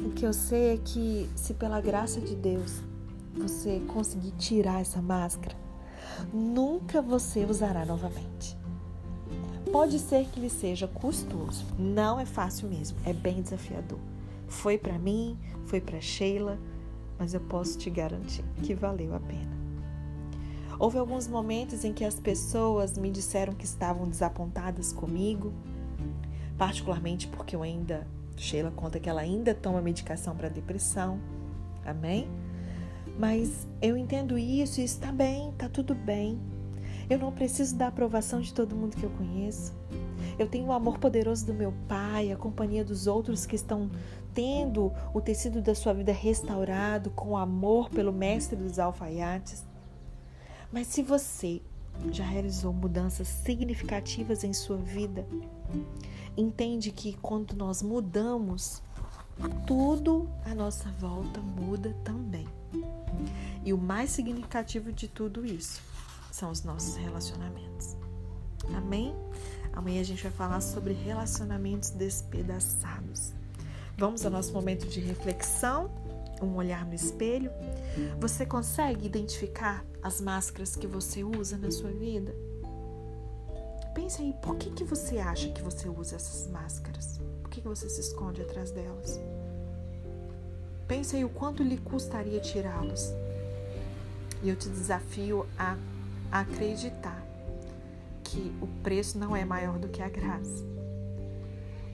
O 0.00 0.08
que 0.08 0.24
eu 0.24 0.32
sei 0.32 0.72
é 0.72 0.78
que, 0.78 1.28
se 1.36 1.52
pela 1.52 1.82
graça 1.82 2.18
de 2.18 2.34
Deus 2.34 2.80
você 3.34 3.78
conseguir 3.88 4.30
tirar 4.38 4.80
essa 4.80 5.02
máscara, 5.02 5.54
nunca 6.32 7.02
você 7.02 7.44
usará 7.44 7.84
novamente. 7.84 8.56
Pode 9.70 9.98
ser 9.98 10.24
que 10.30 10.40
lhe 10.40 10.48
seja 10.48 10.88
custoso, 10.88 11.66
não 11.78 12.18
é 12.18 12.24
fácil 12.24 12.70
mesmo, 12.70 12.96
é 13.04 13.12
bem 13.12 13.42
desafiador. 13.42 13.98
Foi 14.48 14.78
para 14.78 14.98
mim, 14.98 15.38
foi 15.66 15.78
para 15.78 16.00
Sheila, 16.00 16.58
mas 17.18 17.34
eu 17.34 17.40
posso 17.40 17.76
te 17.76 17.90
garantir 17.90 18.46
que 18.62 18.74
valeu 18.74 19.14
a 19.14 19.20
pena. 19.20 19.65
Houve 20.78 20.98
alguns 20.98 21.26
momentos 21.26 21.84
em 21.84 21.92
que 21.92 22.04
as 22.04 22.20
pessoas 22.20 22.98
me 22.98 23.10
disseram 23.10 23.54
que 23.54 23.64
estavam 23.64 24.08
desapontadas 24.08 24.92
comigo, 24.92 25.52
particularmente 26.58 27.26
porque 27.28 27.56
eu 27.56 27.62
ainda, 27.62 28.06
Sheila 28.36 28.70
conta 28.70 29.00
que 29.00 29.08
ela 29.08 29.22
ainda 29.22 29.54
toma 29.54 29.80
medicação 29.80 30.36
para 30.36 30.48
depressão. 30.48 31.18
Amém? 31.84 32.28
Mas 33.18 33.66
eu 33.80 33.96
entendo 33.96 34.36
isso 34.36 34.80
e 34.80 34.84
está 34.84 35.10
bem, 35.10 35.50
está 35.50 35.68
tudo 35.68 35.94
bem. 35.94 36.38
Eu 37.08 37.18
não 37.18 37.32
preciso 37.32 37.76
da 37.76 37.86
aprovação 37.86 38.40
de 38.40 38.52
todo 38.52 38.76
mundo 38.76 38.96
que 38.96 39.04
eu 39.04 39.10
conheço. 39.10 39.72
Eu 40.38 40.48
tenho 40.48 40.66
o 40.66 40.72
amor 40.72 40.98
poderoso 40.98 41.46
do 41.46 41.54
meu 41.54 41.72
pai, 41.88 42.30
a 42.30 42.36
companhia 42.36 42.84
dos 42.84 43.06
outros 43.06 43.46
que 43.46 43.54
estão 43.54 43.90
tendo 44.34 44.92
o 45.14 45.20
tecido 45.20 45.62
da 45.62 45.74
sua 45.74 45.94
vida 45.94 46.12
restaurado 46.12 47.08
com 47.10 47.36
amor 47.36 47.88
pelo 47.88 48.12
mestre 48.12 48.56
dos 48.56 48.78
alfaiates. 48.78 49.64
Mas 50.72 50.88
se 50.88 51.02
você 51.02 51.62
já 52.10 52.24
realizou 52.24 52.72
mudanças 52.72 53.28
significativas 53.28 54.44
em 54.44 54.52
sua 54.52 54.76
vida, 54.76 55.26
entende 56.36 56.90
que 56.90 57.14
quando 57.22 57.54
nós 57.54 57.82
mudamos, 57.82 58.82
tudo 59.66 60.28
à 60.44 60.54
nossa 60.54 60.90
volta 60.92 61.40
muda 61.40 61.94
também. 62.04 62.46
E 63.64 63.72
o 63.72 63.78
mais 63.78 64.10
significativo 64.10 64.92
de 64.92 65.08
tudo 65.08 65.44
isso 65.44 65.82
são 66.30 66.50
os 66.50 66.62
nossos 66.62 66.96
relacionamentos. 66.96 67.96
Amém? 68.74 69.14
Amanhã 69.72 70.00
a 70.00 70.04
gente 70.04 70.22
vai 70.22 70.32
falar 70.32 70.60
sobre 70.60 70.92
relacionamentos 70.92 71.90
despedaçados. 71.90 73.32
Vamos 73.98 74.24
ao 74.24 74.30
nosso 74.30 74.52
momento 74.52 74.86
de 74.86 75.00
reflexão 75.00 75.90
um 76.42 76.54
olhar 76.56 76.84
no 76.84 76.94
espelho, 76.94 77.50
você 78.18 78.44
consegue 78.44 79.06
identificar 79.06 79.84
as 80.02 80.20
máscaras 80.20 80.76
que 80.76 80.86
você 80.86 81.24
usa 81.24 81.56
na 81.56 81.70
sua 81.70 81.90
vida? 81.90 82.34
Pense 83.94 84.20
aí, 84.20 84.34
por 84.42 84.56
que, 84.56 84.70
que 84.70 84.84
você 84.84 85.18
acha 85.18 85.48
que 85.48 85.62
você 85.62 85.88
usa 85.88 86.16
essas 86.16 86.46
máscaras? 86.48 87.18
Por 87.42 87.50
que, 87.50 87.62
que 87.62 87.68
você 87.68 87.88
se 87.88 88.00
esconde 88.00 88.42
atrás 88.42 88.70
delas? 88.70 89.18
Pense 90.86 91.16
aí 91.16 91.24
o 91.24 91.28
quanto 91.28 91.62
lhe 91.62 91.78
custaria 91.78 92.38
tirá-los. 92.38 93.12
E 94.42 94.48
eu 94.48 94.56
te 94.56 94.68
desafio 94.68 95.46
a 95.58 95.76
acreditar 96.30 97.26
que 98.22 98.54
o 98.60 98.66
preço 98.82 99.18
não 99.18 99.34
é 99.34 99.44
maior 99.44 99.78
do 99.78 99.88
que 99.88 100.02
a 100.02 100.08
graça. 100.08 100.64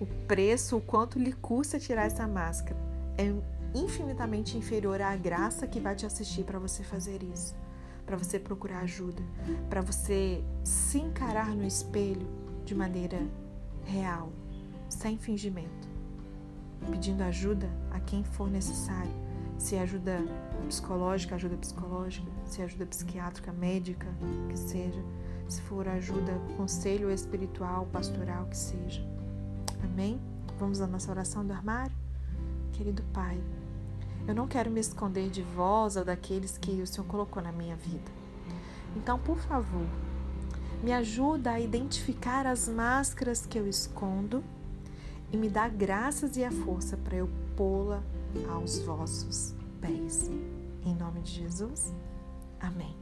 O 0.01 0.07
preço, 0.27 0.77
o 0.77 0.81
quanto 0.81 1.19
lhe 1.19 1.33
custa 1.33 1.79
tirar 1.79 2.07
essa 2.07 2.27
máscara, 2.27 2.77
é 3.17 3.33
infinitamente 3.75 4.57
inferior 4.57 5.01
à 5.01 5.17
graça 5.17 5.67
que 5.67 5.81
vai 5.81 5.95
te 5.95 6.05
assistir 6.05 6.45
para 6.45 6.59
você 6.59 6.83
fazer 6.83 7.23
isso, 7.23 7.55
para 8.05 8.17
você 8.17 8.39
procurar 8.39 8.81
ajuda, 8.81 9.23
para 9.69 9.81
você 9.81 10.43
se 10.65 10.99
encarar 10.99 11.49
no 11.49 11.67
espelho 11.67 12.27
de 12.65 12.75
maneira 12.75 13.19
real, 13.85 14.31
sem 14.89 15.17
fingimento, 15.17 15.89
pedindo 16.91 17.23
ajuda 17.23 17.69
a 17.91 18.01
quem 18.01 18.23
for 18.23 18.51
necessário, 18.51 19.13
se 19.59 19.77
ajuda 19.77 20.19
psicológica, 20.69 21.35
ajuda 21.35 21.57
psicológica, 21.57 22.31
se 22.47 22.63
ajuda 22.63 22.87
psiquiátrica, 22.87 23.53
médica, 23.53 24.07
que 24.49 24.59
seja, 24.59 25.03
se 25.49 25.61
for 25.63 25.87
ajuda, 25.89 26.33
conselho 26.57 27.11
espiritual, 27.11 27.87
pastoral, 27.87 28.47
que 28.47 28.57
seja. 28.57 29.07
Amém? 29.85 30.21
Vamos 30.59 30.81
à 30.81 30.87
nossa 30.87 31.11
oração 31.11 31.45
do 31.47 31.53
armário? 31.53 31.95
Querido 32.73 33.03
Pai, 33.13 33.39
eu 34.27 34.35
não 34.35 34.47
quero 34.47 34.71
me 34.71 34.81
esconder 34.81 35.31
de 35.31 35.43
vós 35.43 35.97
ou 35.97 36.05
daqueles 36.05 36.57
que 36.57 36.83
o 36.83 36.87
Senhor 36.87 37.07
colocou 37.07 37.43
na 37.43 37.53
minha 37.53 37.77
vida. 37.77 38.11
Então, 38.97 39.19
por 39.19 39.39
favor, 39.39 39.87
me 40.83 40.93
ajuda 40.93 41.53
a 41.53 41.61
identificar 41.61 42.47
as 42.47 42.69
máscaras 42.69 43.47
que 43.47 43.59
eu 43.59 43.69
escondo 43.69 44.43
e 45.33 45.37
me 45.37 45.49
dá 45.49 45.69
graças 45.69 46.37
e 46.37 46.45
a 46.45 46.51
força 46.51 46.97
para 46.97 47.17
eu 47.17 47.29
pô-la 47.57 48.03
aos 48.49 48.79
vossos 48.81 49.55
pés. 49.81 50.31
Em 50.85 50.95
nome 50.95 51.21
de 51.21 51.33
Jesus, 51.33 51.93
amém. 52.61 52.95